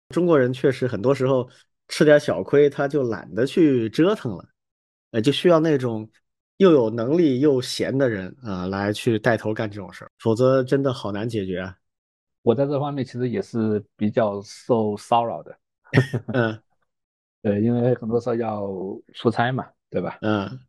[0.09, 1.49] 中国人确实很多时候
[1.89, 4.47] 吃点小亏，他就懒得去折腾了，
[5.11, 6.09] 呃，就需要那种
[6.57, 11.77] 又有能力又闲的人啊、来去带头干这种事儿，否则真的好难解决啊。
[12.41, 15.57] 我在这方面其实也是比较受骚扰的，
[16.33, 16.59] 嗯
[17.43, 18.67] 对，因为很多时候要
[19.13, 20.17] 出差嘛，对吧？
[20.21, 20.59] 嗯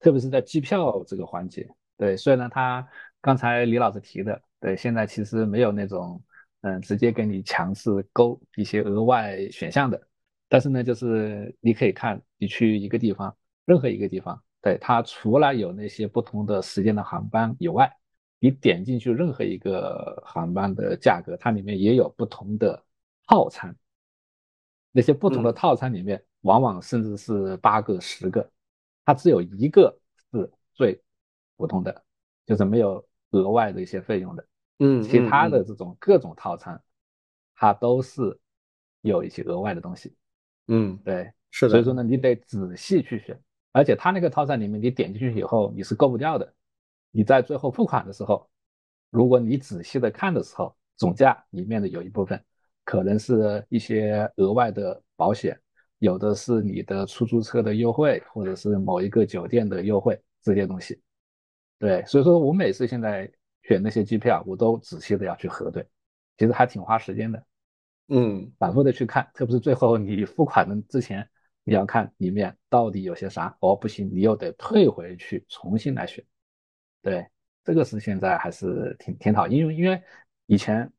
[0.00, 2.86] 特别是在机票这个环节，对，虽然他
[3.20, 6.20] 刚才李老师提的，对，现在其实没有那种
[6.62, 10.00] 嗯直接给你强制勾一些额外选项的，
[10.48, 17.92] 但是呢，就是你可以看你去一个地方，任何一个地方，对，它除了有那些不同的时间的航班以外，
[18.38, 22.82] 你点进去任何一个航班的价格，它里面也有不同的
[23.26, 23.76] 套餐，
[24.92, 28.48] 那些不同的嗯套餐里面，往往甚至是八个、十个。
[29.04, 29.98] 它只有一个
[30.30, 31.02] 是最
[31.56, 32.04] 普通的，
[32.46, 34.46] 就是没有额外的一些费用的，
[34.78, 36.80] 嗯，其他的嗯这种各种套餐，
[37.56, 38.38] 它都是
[39.00, 40.14] 有一些额外的东西。
[40.68, 43.36] 嗯，对，是的，所以说呢，你得仔细去选，
[43.72, 46.54] 而且它那个套餐里面，你点进去以后你是购不掉的。
[47.10, 48.48] 你在最后付款的时候，
[49.10, 52.42] 如果你仔细的看的时候，总价里面的有一部分
[52.84, 55.58] 可能是一些额外的保险，
[55.98, 61.00] 有的是你的出租车的优惠，或者是某一个酒店的优惠这些东西。
[61.78, 63.30] 对，所以说我每次现在
[63.62, 65.86] 选那些机票，我都仔细的要去核对，
[66.38, 67.44] 其实还挺花时间的。
[68.08, 71.28] 嗯反复的去看，特别是最后你付款的之前，
[71.64, 73.56] 你要看里面到底有些啥。
[73.60, 76.24] 哦，不行，你又得退回去重新来选。
[77.00, 77.26] 对，
[77.64, 80.02] 这个是现在还是挺挺讨厌，因为因为
[80.46, 80.90] 以前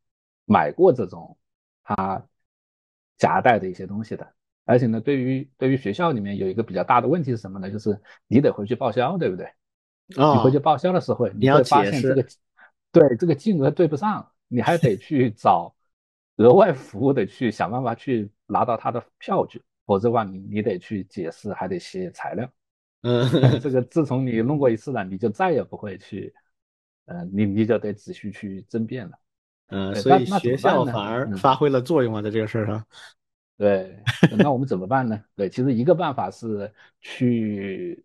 [0.45, 1.38] 买过这种
[1.84, 2.26] 它
[3.18, 4.34] 夹带的一些东西的，
[4.66, 7.72] 而且呢，对于对于学校里面有一个比较大的问题是什么呢？
[7.72, 9.47] 就是你得回去报销，对不对？
[10.07, 12.38] 你回去哦，报销的时候，你要会发解现这个释，
[12.91, 15.74] 对这个金额对不上，你还得去找
[16.36, 22.50] 额外服务的去想办法去拿到他的票据，否则的话你你得去解释，还得写材料。
[23.04, 26.34] 嗯这个自从你弄过一次了，你就再也不会去，
[27.06, 29.20] 呃，你你就得仔细去争辩了。
[29.68, 30.56] 嗯，所以学？
[30.56, 31.38] 校反而嗯。
[31.38, 32.86] 发挥了作用啊，在这个事儿上。
[33.58, 34.02] 对，
[34.40, 35.24] 那我们怎么办呢？
[35.36, 36.72] 对，其实一个办法是
[37.02, 38.04] 去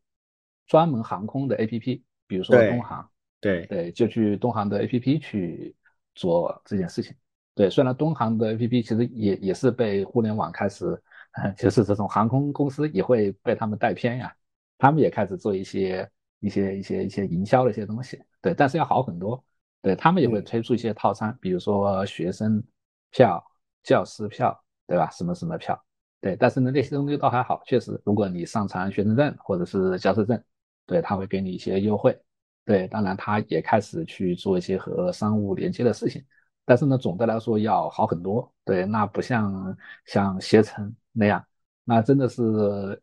[0.67, 3.09] 专门航空的 APP，比如说东航，
[3.41, 5.75] 对，对，就去东航的 APP 去
[6.15, 7.15] 做这件事情。
[7.55, 11.01] 对，虽然东航的 APP 其实也也是被互联网开始，呃
[11.57, 14.35] 就是这种航空公司也会被他们带偏呀，
[14.79, 16.11] 他们也开始做一些
[16.41, 18.21] 一些一些一些营销的一些东西。
[18.41, 19.43] 对，但是要好很多。
[19.81, 22.63] 对，他们也会嗯推出一些套餐，比如说学生
[23.11, 23.43] 票、
[23.85, 25.09] 教师票，对吧？
[25.11, 25.81] 什么什么票，
[26.21, 26.35] 对。
[26.35, 30.43] 但是呢，那些东西倒还好，确实，如果你上传学生证或者是教师证，
[30.85, 32.19] 对，他会给你一些优惠。
[32.65, 36.25] 对，当然他也开始去做一些和商务连接的事情，
[36.69, 38.53] 但是呢，总的来说要好很多。
[38.63, 41.43] 对，那不像像携程那样，
[41.83, 43.03] 那真的是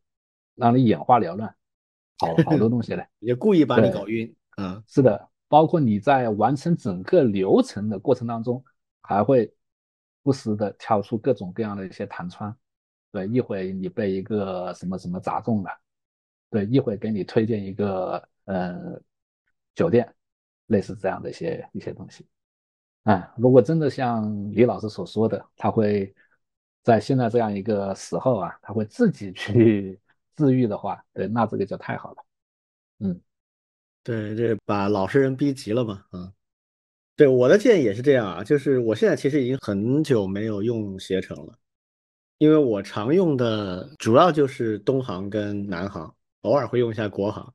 [0.54, 1.50] 让你眼花缭乱，
[2.20, 4.32] 好好多东西嘞， 也故意把你搞晕。
[4.58, 8.64] 嗯，是的，包括你在完成整个流程的过程当中，
[9.02, 9.52] 还会
[10.22, 12.56] 不时的跳出各种各样的一些弹窗。
[13.12, 15.72] 对，一会你被一个什么什么砸中了，
[16.52, 19.02] 对，一会给你推荐一个呃
[19.74, 20.08] 酒店，
[20.68, 22.28] 类似这样的一些一些东西。
[23.06, 26.14] 啊，如果真的像李老师所说的，他会
[26.84, 30.00] 在现在这样一个时候啊，他会自己去
[30.36, 32.18] 治愈的话，对，那这个就太好了。
[33.00, 33.22] 嗯。
[34.04, 36.06] 对，这把老实人逼急了嘛。
[36.12, 36.32] 啊，
[37.16, 41.58] 对，我的建议也是这样啊，就是我现在其实已经很久没有用携程了，
[42.38, 47.52] 因为我常用的主要就是东航跟南航，偶尔会用一下国航，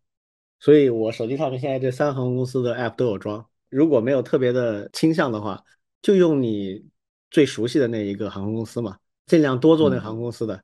[0.58, 3.46] 所以我手机上面现在这三航公司的 app 都有装。
[3.70, 5.64] 如果没有特别的倾向的话，
[6.02, 6.84] 就用你
[7.30, 10.62] 最熟悉的那一个航空公司嘛，尽量多做那航空公司的，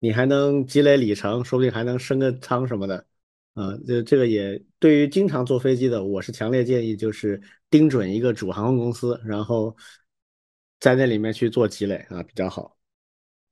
[0.00, 3.06] 你还能积累里程，说不定还能升个舱什么的。
[3.54, 9.76] 啊，这这个也对于经常坐飞机的，我是强烈建议，就是盯准一个主航空公司，然后
[10.78, 12.76] 在那里面去做积累啊，比较好。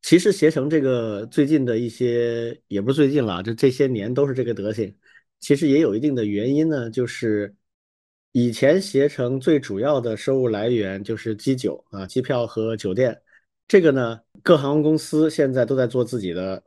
[0.00, 4.96] 其实携程这个最近的一些，也不是最近了，这这些年都是这个德行。
[5.40, 7.54] 其实也有一定的原因呢，就是
[8.32, 13.20] 以前携程最主要的收入来源就是机酒啊，机票和酒店。
[13.66, 16.62] 这个呢，各航空公司现在都在做自己的。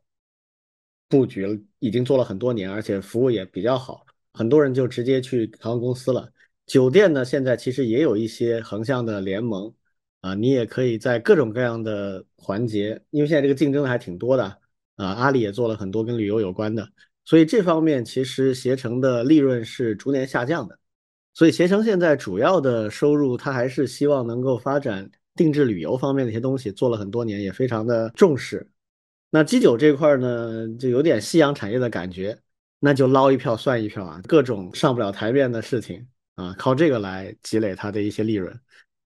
[1.11, 6.31] 布局，已经做了很多年，而且服务也比较好，很多人就直接去航空公司了。
[6.65, 9.73] 酒店呢，现在其实也有一些横向的联盟
[10.21, 14.45] 啊，你也可以在各种各样的环节，因为现在这个竞争还挺多的
[14.95, 15.07] 啊。
[15.15, 16.87] 阿里也做了很多跟旅游有关的，
[17.25, 20.79] 所以这方面其实携程的利润是逐年下降的。
[21.33, 28.69] 所以携程现在主要的收入，它还是希望能够发展定制旅游方面的一些东西，做了很多年，也非常的重视。
[29.29, 32.37] 那基酒这块呢，就有点夕阳产业的感觉，
[32.79, 36.05] 那就捞一票算一票啊，各种上不了台面的事情
[36.35, 38.53] 啊，靠这个来积累它的一些利润，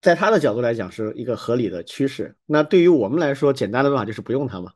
[0.02, 2.34] 在他的角度来讲是一个合理的趋势。
[2.46, 4.72] 那对于我们来说，简单的办法就是不用它嘛，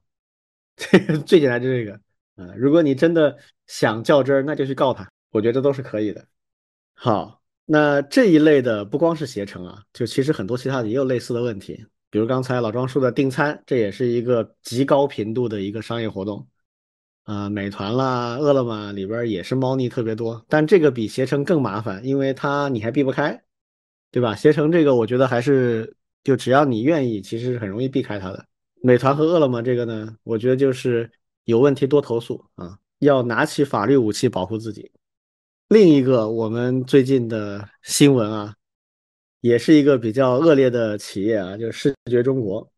[1.26, 1.93] 最简单就这个。
[2.36, 3.36] 啊，如果你真的
[3.66, 6.24] 想较真儿，那就去告他，我觉得都是可以的。
[7.05, 11.84] 好，那这一类的不光是携程啊，就其实很多其他的也有类似的问题。
[12.11, 16.46] 比如刚才老庄说的订餐，这也是一个极高频度的一个商业活动，
[17.24, 23.42] 啊，美团啦、饿了么里边也是猫腻特别多，但这个比携程更麻烦，因为它你还避不开，
[24.12, 24.36] 对吧？
[24.36, 28.46] 携程这个我觉得还是就只要你愿意，其实很容易避开它的。
[28.80, 31.11] 美团和饿了么这个呢，我觉得就是
[31.46, 34.88] 有问题多投诉啊，要拿起法律武器保护自己。
[35.72, 38.54] 另一个我们最近的新闻啊。
[39.40, 42.70] 也是一个比较恶劣的企业啊，就是视觉中国。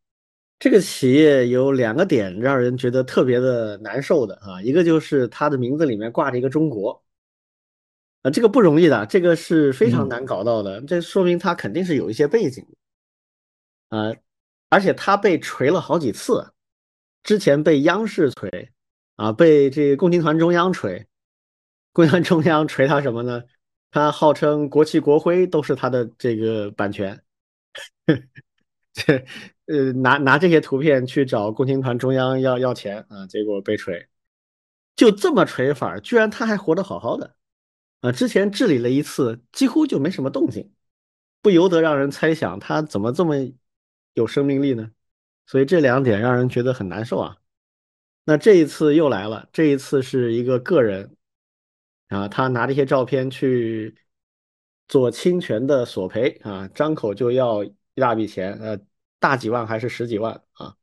[0.61, 7.03] 这个企业有两个点让人觉得特别的难受的啊，一个就是它的名字里面挂着一个中国，
[8.23, 12.65] 啊，这个不容易的，这个是非常难搞到的，这说明它肯定是有一些背景，
[13.89, 14.15] 啊，
[14.71, 16.47] 而且它被锤了好几次，
[17.25, 18.73] 之前被央视锤，
[19.17, 21.05] 啊，被这个共青团中央锤，
[21.95, 23.45] 共青团中央锤他什么呢？
[23.93, 27.23] 他号称国旗国徽都是他的这个版权，
[28.93, 29.25] 这
[29.67, 34.09] 呃拿拿这些图片去找共青团中央要要钱啊，结果被锤，
[34.97, 37.37] 就这么锤法，居然他还活得好好的
[38.01, 38.11] 啊！
[38.11, 40.73] 之前治理了一次，几乎就没什么动静，
[41.43, 43.37] 不由得让人猜想他怎么这么
[44.15, 44.91] 有生命力呢？
[45.47, 47.37] 所以这两点让人觉得很难受啊。
[48.25, 51.14] 那这一次又来了，这一次是一个个人。
[52.09, 53.97] 啊，他拿这些照片去
[54.89, 58.79] 做侵权的索赔啊，张口就要一大笔钱，呃，
[59.19, 60.77] 大几万还是十几万啊？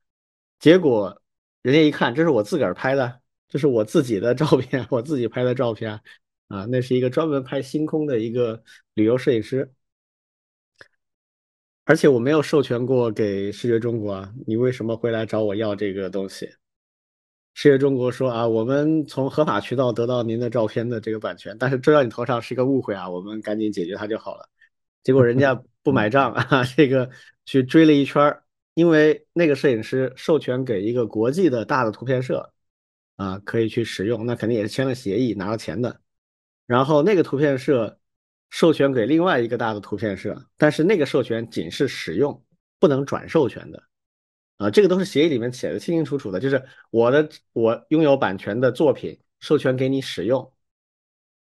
[0.60, 1.22] 结果
[1.61, 6.02] 人家一看，这是我自个儿拍的，这是我自己的照片， 我自己拍的照片
[6.48, 8.64] 啊，那是一个专门拍星空的一个
[8.95, 9.72] 旅游摄影师，
[11.85, 16.49] 而且我没有授权过给视觉中国啊，你为什么会来找我要这个东西？
[17.53, 24.49] 世界中国说啊，我们从合法渠道得到您的照片的这个版权，但是追到你头上是一个误会啊，我们赶紧解决它就好了。
[25.03, 27.10] 结果人家不买账啊， 这个
[27.45, 28.36] 去追了一圈
[28.73, 32.52] 因为那个摄影师授权给一个国际的大的图片社
[33.18, 35.99] 啊，可以去使用，那肯定也是签了协议拿了钱的。
[36.65, 37.99] 然后那个图片社
[38.49, 42.41] 授权给另外一个大的图片社，但是那个授权仅是使用，
[42.80, 43.84] 不能转授权的。
[44.61, 50.51] 啊，这个都是协议里面写的清清楚楚的，就是我的我拥有版权的作品授权给你使用，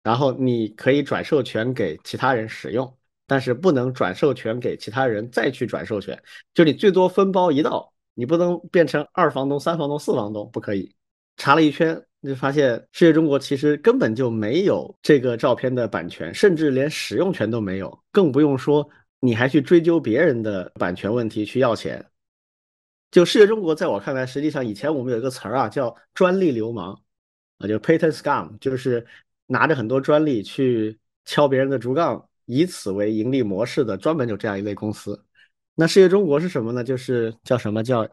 [0.04, 2.96] 然后你可以转授权给其他人使用，
[3.26, 6.16] 但是不能转授权给其他人再去转授权，
[6.54, 10.94] 就你最多分包一道，你不能变成二房东、三房东、四房东，不可以。
[11.36, 18.88] 查了一圈，就发现世界中国其实根本就没有这个照片的版权，甚至连使用权都没有，更不用说
[19.18, 22.04] 你还去追究别人的版权问题去要钱。
[23.12, 27.00] 就世界中国，在我看来，实际上以前我们有一个词儿啊，叫专利流氓
[27.58, 29.06] 啊，就 patent scam，就是
[29.46, 32.28] 拿着很多专利去敲别人的竹杠。
[32.46, 35.24] 以此为盈利模式的，专门有这样一类公司。
[35.76, 36.82] 那世界中国是什么呢？
[36.82, 38.04] 就是叫什么叫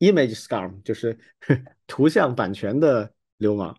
[0.00, 1.18] image scam，就是
[1.86, 3.74] 图像版权的流氓。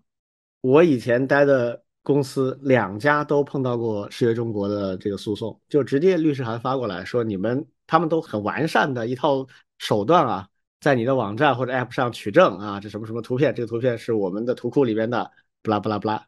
[0.62, 9.46] 我以前待的公司两家都碰到过世界中国的这个诉讼，就直接律师函发过来说，你们他们都很完善的一套
[9.78, 10.50] 手段啊，
[10.80, 15.32] 在你的网站或者 app 上取证啊，这什么什么图片，这个图片是我们的图库里边的，
[15.62, 16.28] 不拉不拉不拉。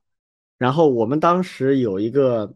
[0.57, 2.55] 然后我们当时有一个。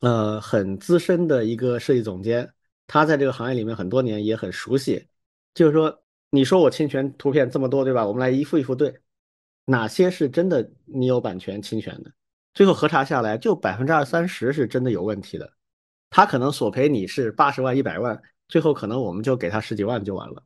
[0.00, 2.52] 呃，很资深的一个设计总监，
[2.86, 5.08] 他在这个行业里面很多年，也很熟悉。
[5.54, 8.06] 就是说，你说我侵权图片这么多，对吧？
[8.06, 8.94] 我们来一幅一幅对，
[9.64, 12.12] 哪些是真的你有版权侵权的？
[12.52, 15.50] 最后核查下来，就百分之二三十是真的有问题的。
[16.10, 20.42] 他可能索赔你是八十万、一百万，最后可能我们就给他十几万就完了。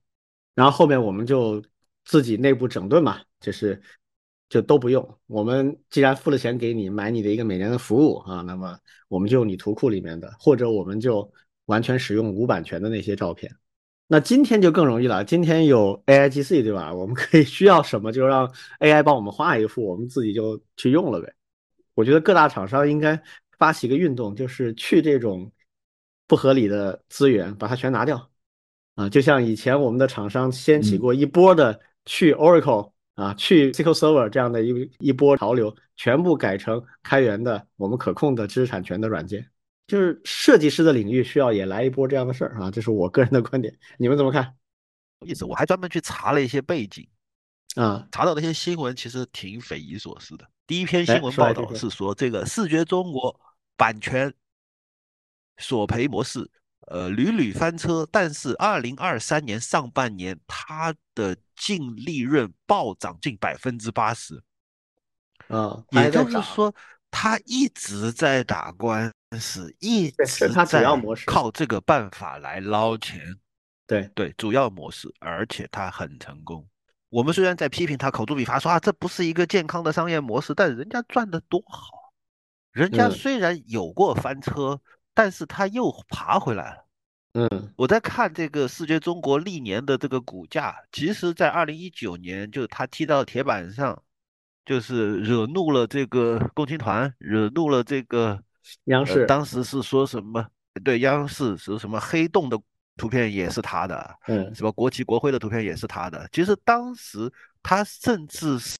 [0.54, 1.62] 然后后面我们就
[2.04, 3.80] 自己内部整顿嘛，就是
[4.48, 5.18] 就都不用。
[5.26, 8.78] 我们既然付了钱给你买你的一个每年的服务啊，那么。
[9.10, 11.28] 我们就用你图库里面的，或者我们就
[11.66, 13.52] 完全使用无版权的那些照片。
[14.06, 16.94] 那今天就更容易了，今天有 AIGC 对吧？
[16.94, 18.48] 我们可以需要什么就让
[18.78, 21.34] AI 帮我们画一幅，我们自己就去用了呗。
[21.94, 23.20] 我觉得各大厂商应该
[23.58, 25.50] 发起一个运动，就是去这种
[26.28, 28.29] 不合理的资源，把它全拿掉
[29.00, 29.08] 啊！
[29.08, 32.92] 就像以前我们的厂商掀起过一波的去 Oracle。
[33.14, 39.46] 啊，去 SQL Server 这样的一一波潮流，全部改成开源的、我们可控的知识产权的软件，
[39.86, 44.54] 就是设计师的领域需要也来一波这样的事儿啊，这是我个人的观点，你们怎么看？
[45.18, 47.06] 有意思，我还专门去查了一些背景，
[47.74, 50.48] 啊，查到那些新闻其实挺匪夷所思的。
[50.66, 53.38] 第一篇新闻报道是说，这个视觉中国
[53.76, 54.32] 版权
[55.58, 56.50] 索赔模式。
[56.90, 64.42] 呃，屡屡翻车，但是二零二三年上半年，它的净利润暴涨近百分之八十，
[65.46, 66.74] 啊，也就是说，
[67.08, 69.08] 它一直在打官
[69.38, 70.84] 司，一直在
[71.26, 73.20] 靠这个办法来捞钱。
[73.86, 76.68] 对对，主要模式，而且它很成功。
[77.08, 82.12] 我们虽然在批评他口诛笔伐，说啊，这不是一个健康的商业模式，但人家赚的多好，
[82.72, 84.80] 人家虽然有过翻车。
[85.14, 86.86] 但是他又爬回来了。
[87.34, 94.02] 嗯，我在看这个视觉中国历年的这个股价，其实，在二零一九年，就他踢到铁板上，
[94.64, 98.42] 就是惹怒了这个共青团，惹怒了这个
[98.86, 99.26] 央视。
[99.26, 100.44] 当时是说什么？
[100.82, 102.60] 对，央视说什么黑洞的
[102.96, 106.28] 图片也是他的，嗯，什么国旗国徽的图片也是他的。
[106.32, 107.32] 其实当时
[107.62, 108.76] 他甚至是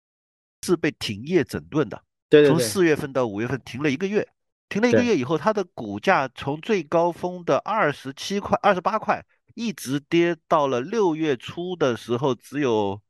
[0.66, 4.26] 是被停业整顿的，对，从四月份到五月份停了一个月。
[4.70, 9.22] 停了一个月以后，它的股价从最高峰的二十七块、二十八块，
[9.54, 13.02] 一直跌到了六月初的时候只有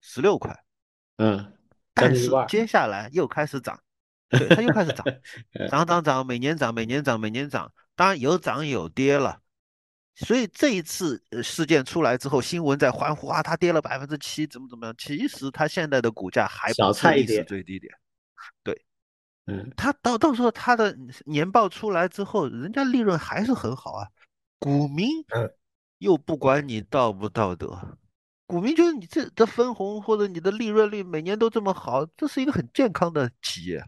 [0.00, 0.64] 十六块。
[1.18, 1.52] 嗯，
[1.92, 3.78] 但是接下来又开始涨，
[4.30, 5.04] 对，它又开始涨，
[5.70, 7.70] 涨涨涨，每年涨，每年涨，每年涨。
[7.94, 9.38] 当然有涨有跌了。
[10.16, 14.94] 所以这一次事件出来之后，新闻在欢呼啊，它跌了百分之七，怎么怎么样？
[14.96, 17.92] 其实它现在的股价还不是历史最低点。
[18.62, 18.84] 对。
[19.46, 20.96] 嗯，他到到时候他的
[21.26, 24.08] 年报出来之后，人家利润还是很好啊，
[24.58, 25.06] 股民
[25.98, 27.98] 又不管你道不道德，
[28.46, 33.84] 股民觉得你这这分红或者你的利润率每年都这么好，这是一个很健康的企业，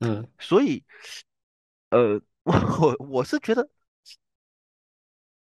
[0.00, 0.82] 嗯，所以，
[1.90, 3.68] 呃， 我我我是觉得，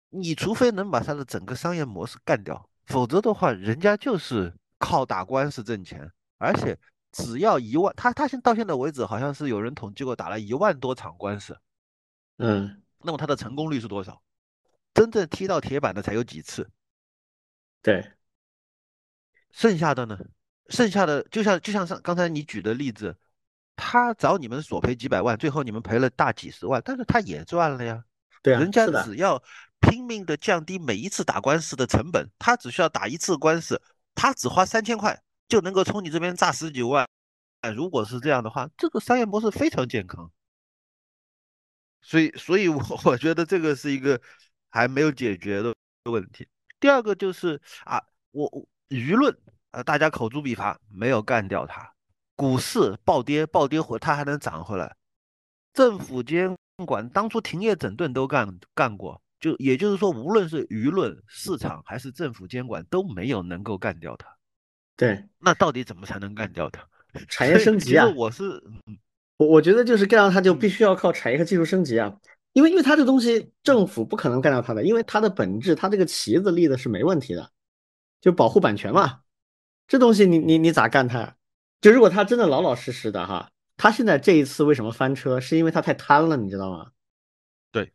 [0.10, 6.78] 你除非能把他的整个商业模式干掉，否则的话，人家就是靠打官司挣钱，而且。
[7.12, 11.58] 只要一万，他他现到现在为止，好像是有人统计过打了一万多场官司，
[12.38, 14.22] 嗯，那么他的成功率是多少？
[14.94, 16.70] 真正踢到铁板的才有几次？
[17.82, 18.12] 对，
[19.52, 20.18] 剩下的呢？
[20.68, 23.18] 剩下的就像就像上刚才你举的例子，
[23.76, 28.04] 他找你们索赔几百万，最后你们赔了大几十万，但是他也赚了呀。
[28.44, 29.42] 对啊，人家只要
[29.80, 33.82] 拼命的降低每一次打官司的成本，他只需要打一次官司，
[34.14, 35.20] 他只花三千块。
[35.50, 37.06] 就能够从你这边榨十几万，
[37.62, 40.32] 哎，如果是这样的话，这个商业模式非常健康。
[42.02, 44.22] 所以，所以我 我觉得这个是一个
[44.70, 46.48] 还没有解决的问题。
[46.80, 48.02] 第二个就是啊，
[48.32, 48.50] 我
[48.88, 49.36] 舆论
[49.72, 51.94] 啊，大家口诛笔伐，没有干掉它，
[52.36, 54.96] 股市暴跌暴跌回，它还能涨回来，
[55.74, 56.56] 政府监
[56.86, 64.39] 管当初停业整顿都干干过，就也就是说，无论是舆论、市场还是政府监管都没有能够干掉它。
[65.00, 66.86] 对，那到底怎么才能干掉它？
[67.30, 68.06] 产业升级啊！
[68.18, 68.62] 我是，
[69.38, 72.14] 我我觉得就是干掉它就必须要靠产业和技术升级啊，
[72.52, 77.50] 因为因为它这东西政府不可能干掉它的，因为它的本质，它这个旗子立的是没问题的，
[78.20, 79.22] 就保护版权嘛。
[79.88, 81.34] 这东西你你你咋干它？
[81.80, 85.40] 就如果他真的老老实实的哈，他现在这一次为什么翻车？
[85.40, 86.92] 是因为他太贪了，你知道吗？
[87.72, 87.94] 对，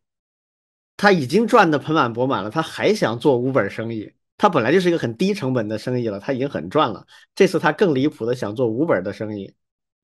[0.97, 4.11] 他已经赚的盆满钵满了，他还想做无本生意。
[4.37, 7.07] 他本来就是一个很低成本的生意了，他已经很赚了。
[7.33, 9.53] 这次他更离谱的想做无本的生意，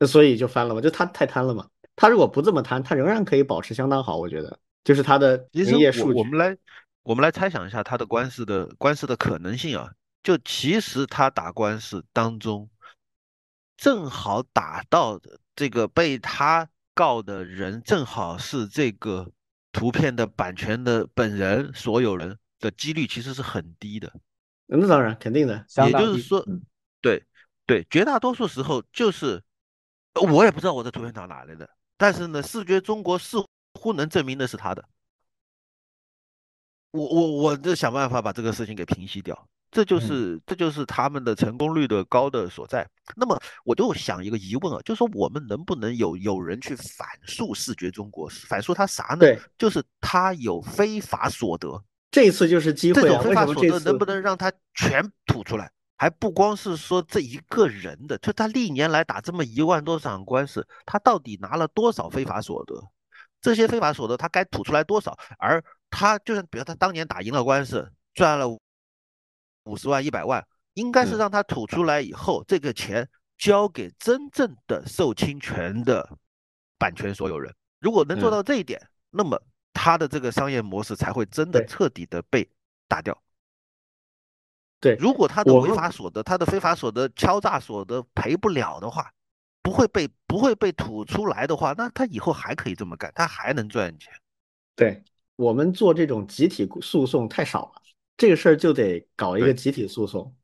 [0.07, 0.79] 所以就翻了嘛。
[0.79, 1.67] 就他太贪了嘛。
[1.95, 4.17] 他如果不这么贪，他仍然可以保持相当好。
[4.17, 6.19] 我觉得，就是他的营业数据。
[6.19, 6.57] 我们来，
[7.03, 9.91] 我们来猜想一下他的官司的官司的可能性啊。
[10.23, 12.69] 就其实他打官司当中，
[13.75, 19.29] 正好打到的这个被他告的人，正好是这个
[19.71, 22.37] 图片的版权的本人所有人。
[22.61, 24.13] 的几率其实是很低的，
[24.67, 26.45] 那当然肯定的，也就是说，
[27.01, 27.21] 对
[27.65, 29.43] 对，绝大多数时候就是
[30.13, 33.43] 我也不知道我的图片从哪来的，但是呢，视觉中国似
[33.73, 34.88] 乎能证明的是他的，
[36.91, 42.88] 我我我就想办法把这个事情给平息掉，这就是这就是他们的成功率的高的所在。
[43.15, 49.19] 那么我就想一个疑问啊，就是说我们能不能有有人去反诉视觉中国，反诉他啥呢？
[49.19, 51.83] 对，就是他有非法所得。
[52.11, 55.71] 这次就是机会，这种非法所得能不能让他全吐出来？
[55.97, 62.75] 还不光是说这一个人的，就他历年来打这么一万多场官司，他到底拿了多少非法所得？
[63.39, 65.17] 这些非法所得他该吐出来多少？
[65.39, 68.49] 而他就是，比如他当年打赢了官司，赚了
[69.63, 73.07] 五十万、一百万，应该是让他吐出来以后，这个钱
[73.38, 76.17] 交给真正的受侵权的
[76.77, 77.53] 版权所有人。
[77.79, 78.81] 如果能做到这一点，
[79.11, 79.41] 那么。
[79.73, 82.48] 他的这个商业模式才会真的彻底的被
[82.88, 83.18] 打掉。
[84.80, 89.11] 对，如果他的违法所得、他的非法所得、敲诈所得赔不了的话，
[89.61, 94.11] 不会被不会被吐出来的话，那他以后还可以这么干，他还能赚钱。
[94.76, 95.03] 对
[95.35, 97.81] 我们做这种集体诉讼太少了，
[98.18, 100.35] 这个事儿就得搞一个集体诉讼，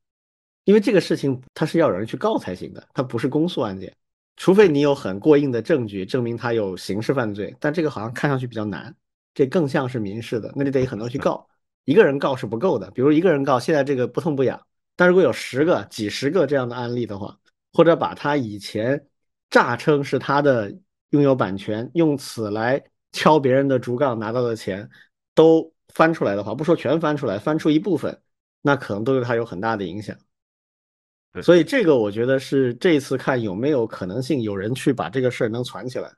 [0.65, 3.91] 因为这个事情他是要有人去告才行的，它不是公诉案件，
[4.35, 8.95] 除非你有很过硬的证据证明他有刑事犯罪，但这个好像看上去比较难。
[9.37, 11.47] 这更像是民事的，那就得很多去告，
[11.85, 12.89] 一个人告是不够的。
[12.89, 14.59] 比如一个人告，现在这个不痛不痒，
[14.95, 17.37] 但如果有十个、几十个这样的案例的话，
[17.71, 18.99] 或者把他以前
[19.51, 20.75] 诈称是他的
[21.11, 24.89] 拥有版权，用此来敲别人的竹杠拿到的钱
[25.35, 28.19] 都翻出来的话，不说全翻出来，翻出一部分，
[28.63, 30.17] 那可能都对他有很大的影响。
[31.43, 36.11] 所以这个我觉得是这次看有没有可能性，有人去把这个事儿能攒起来。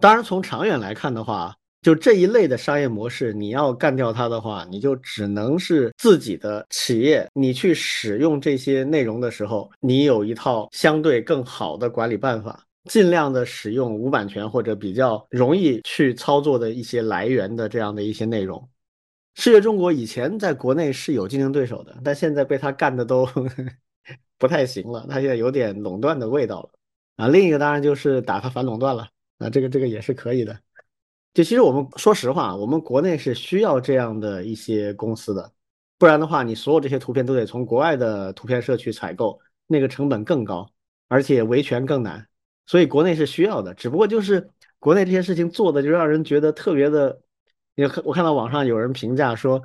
[0.00, 1.56] 当然，从长远来看的话。
[1.80, 18.68] 就这一类的商业模式，你要干掉它的话，你就只能是自己的企业，你去使用这些内容的时候，你有一套相对更好的管理办法，尽量的使用无版权或者比较容易去操作的一些来源的这样的一些内容。
[19.36, 23.24] 视觉中国以前在国内是有竞争对手的，但现在被他干的都
[24.36, 26.70] 不太行了，他现在有点垄断的味道了
[27.24, 27.28] 啊。
[27.28, 30.58] 另一个当然就是打他反垄断了啊，这个这个也是可以的。
[31.34, 35.52] 就其实我们说实话，我们国内是需要这样的一些公司的，
[35.96, 40.68] 不然的话，你所有这些图片都得从国外的图片社去采购，那个成本更高，
[41.06, 42.26] 而且维权更难，
[42.66, 43.72] 所以国内是需要的。
[43.74, 44.50] 只不过就是
[44.80, 47.20] 国内这些事情做的就让人觉得特别的，
[47.76, 49.62] 你我看到网上有人评价说，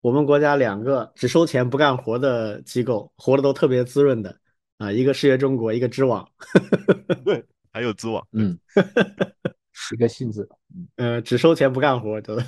[0.00, 4.36] 我们国家两个只收钱不干活的机构，活的都特别滋润的
[4.78, 6.28] 啊，一个视觉中国，一个知网，
[7.24, 8.58] 对，还有知网，嗯。
[9.92, 10.48] 一个性质，
[10.96, 12.42] 呃，只收钱不干活，对吧？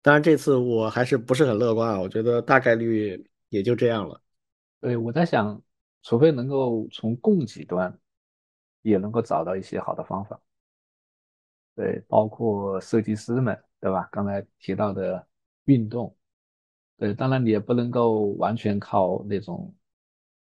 [0.00, 4.20] 当然，这次我还是不是很乐观啊，我觉得大概率也就这样了。
[4.80, 5.62] 对，我在想，
[6.02, 7.96] 除非能够从供给端
[8.82, 10.40] 也能够找到一些好的方法，
[11.76, 14.08] 对，包括设计师们，对吧？
[14.10, 15.24] 刚才提到的
[15.66, 16.16] 运动，
[16.96, 19.72] 对，当然你也不能够完全靠那种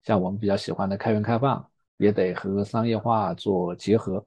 [0.04, 4.26] 像我们比较喜欢的开源开放，也得和商业化做结合。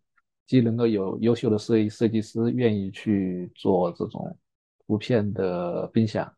[0.48, 4.34] 既能够有优秀的设计设计师愿意去做这种
[4.86, 6.34] 图片的分享，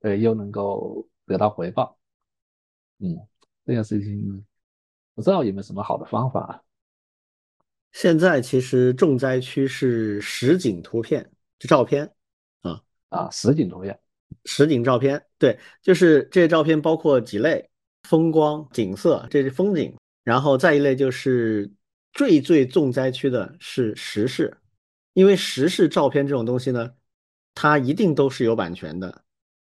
[0.00, 1.96] 呃，又能够得到回报，
[2.98, 3.16] 嗯，
[3.64, 4.44] 这件事情
[5.14, 6.62] 不知道有没有什么好的方法。
[7.92, 12.04] 现在其实重灾区是实景图片，就照片
[12.60, 12.78] 啊
[13.08, 13.98] 啊，实景图片，
[14.44, 17.70] 实景照片，对，就是这些照片包括几类：
[18.02, 21.72] 风光、景色，这是风景，然后再一类就是。
[22.14, 24.56] 最最重灾区的是时事，
[25.12, 26.94] 因为时事照片这种东西呢，
[27.54, 29.24] 它一定都是有版权的，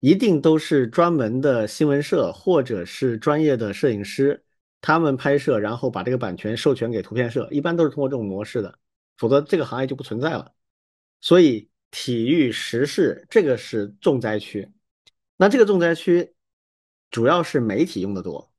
[0.01, 4.43] 一定都是专门的新闻社或者是专业的摄影师
[4.81, 8.77] 他们拍摄，然后把这个版权授权给图片社，一般都是通过这种模式的，
[9.17, 10.53] 否则这个行业就不存在了。
[11.21, 14.69] 所以体育时事这个是重灾区，
[15.37, 16.35] 那这个重灾区
[17.09, 18.51] 主要是媒体用的多。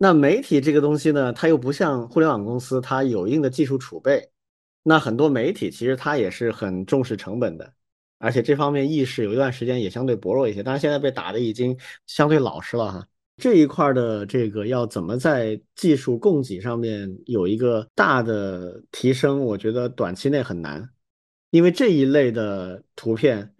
[0.00, 4.30] 那媒体这个东西呢，它又不像互联网公司，它有一定的技术储备。
[4.84, 7.72] 那很多媒体其实它也是很重视成本的，
[8.18, 10.62] 而且这方面意识有一段时间也相对薄弱一些。
[10.62, 11.76] 但是现在被打的已经
[12.06, 13.08] 相对老实了哈。
[13.38, 20.88] 这一块的这个要怎么在技术供给上面有一个大的提升，我觉得短期内很难，
[21.50, 23.52] 因为这一类的图片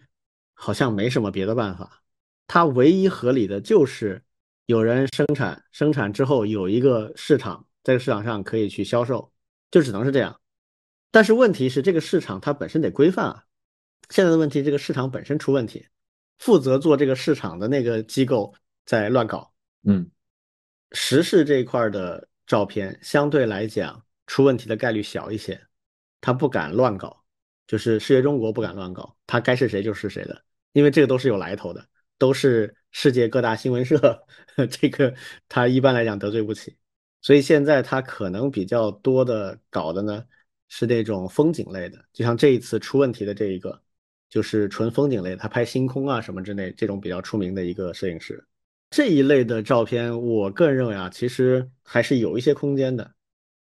[0.55, 2.01] 好像没什么别的办法，
[2.47, 4.23] 它唯一合理的就是。
[4.69, 9.33] 有人生产，生产之后有一个市场，在这个市场上可以去销售，
[9.71, 10.39] 就只能是这样。
[11.11, 13.45] 但是问题是，这个市场它本身得规范啊。
[14.11, 15.87] 现在的问题，这个市场本身出问题，
[16.37, 18.55] 负责做这个市场的那个机构
[18.85, 19.51] 在乱搞。
[19.85, 20.07] 嗯，
[20.93, 25.59] 时事这一块的照片相对来讲出问题的概率小一些，
[26.21, 27.25] 他不敢乱搞，
[27.67, 31.89] 就是世界中国不敢乱搞，他该是谁就是谁的，因为这个都是有来头的。
[32.19, 34.27] 都是世界各大新闻社，
[34.71, 35.15] 这个
[35.49, 36.77] 他一般来讲得罪不起，
[37.23, 40.25] 所以现在他可能比较多的搞的呢
[40.69, 43.81] 是那种风景类的，就像这一次出问题的这一个，
[44.29, 48.45] 就是纯风景类，他拍星空啊什么之类这种比较出名的一个摄影师，
[48.91, 53.15] 这一类的照片，我个人认为啊，其实还是有一些空间的。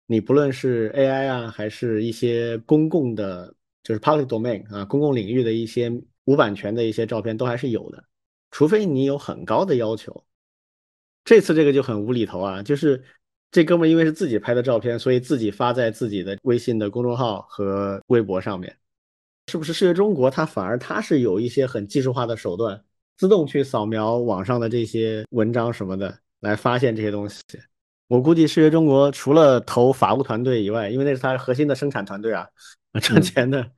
[0.08, 5.90] 你不论是 AI 啊，还是一些公共的，就是 public domain 啊，公共领域的一些
[6.26, 8.04] 无版权的一些照片，都还是有的。
[8.52, 10.24] 除非你有很高的要求，
[11.24, 12.62] 这次这个就很无厘头啊！
[12.62, 13.02] 就是
[13.50, 18.76] 这哥们因为是自己拍的照片，所以自己发在自己的微信的公众号和微博上面，
[19.48, 19.72] 是不是？
[19.72, 22.84] 视觉中国它反而它是有一些很技术化的手段，
[23.18, 27.42] 自动去扫描网上的这些文章什么的，来发现这些东西。
[28.08, 32.46] 我估计视觉中国除了投法务团队以外，因为那是它核心的生产团队啊，
[33.02, 33.72] 赚钱的，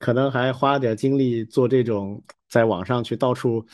[0.00, 3.64] 可能还花点精力做这种在网上去到处。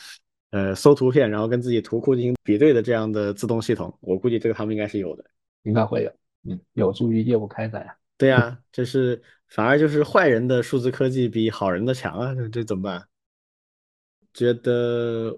[0.51, 5.25] 呃，搜图片，然后跟自己图库进行比对的这样的自动系统，我估计这个他们应该是有的，
[5.63, 6.11] 应该会有，
[6.43, 7.93] 嗯，有助于业务开展呀。
[8.17, 13.05] 对呀，这是反而就是坏人的数字科技比好人的强啊，这这怎么办？
[14.33, 15.37] 觉得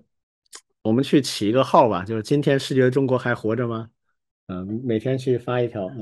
[0.84, 3.90] 我们去起一个号吧，就是今天视觉中国还活着吗？
[4.48, 5.90] 嗯，每天去发一条。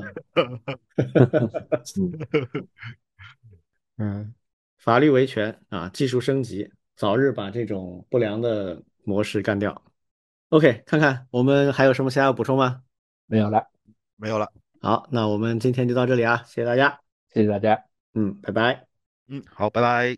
[3.97, 4.33] 嗯，
[4.77, 8.83] 法律维权啊，技术升级，早日把这种不良的。
[9.05, 9.81] 模式干掉
[10.49, 12.81] ，OK，看看我们还有什么其他要补充吗？
[13.27, 13.67] 没有了，
[14.17, 14.51] 没有了。
[14.81, 16.99] 好，那我们今天就到这里啊，谢谢大家，
[17.33, 18.85] 谢谢大家，嗯，拜拜，
[19.27, 20.17] 嗯，好，拜拜。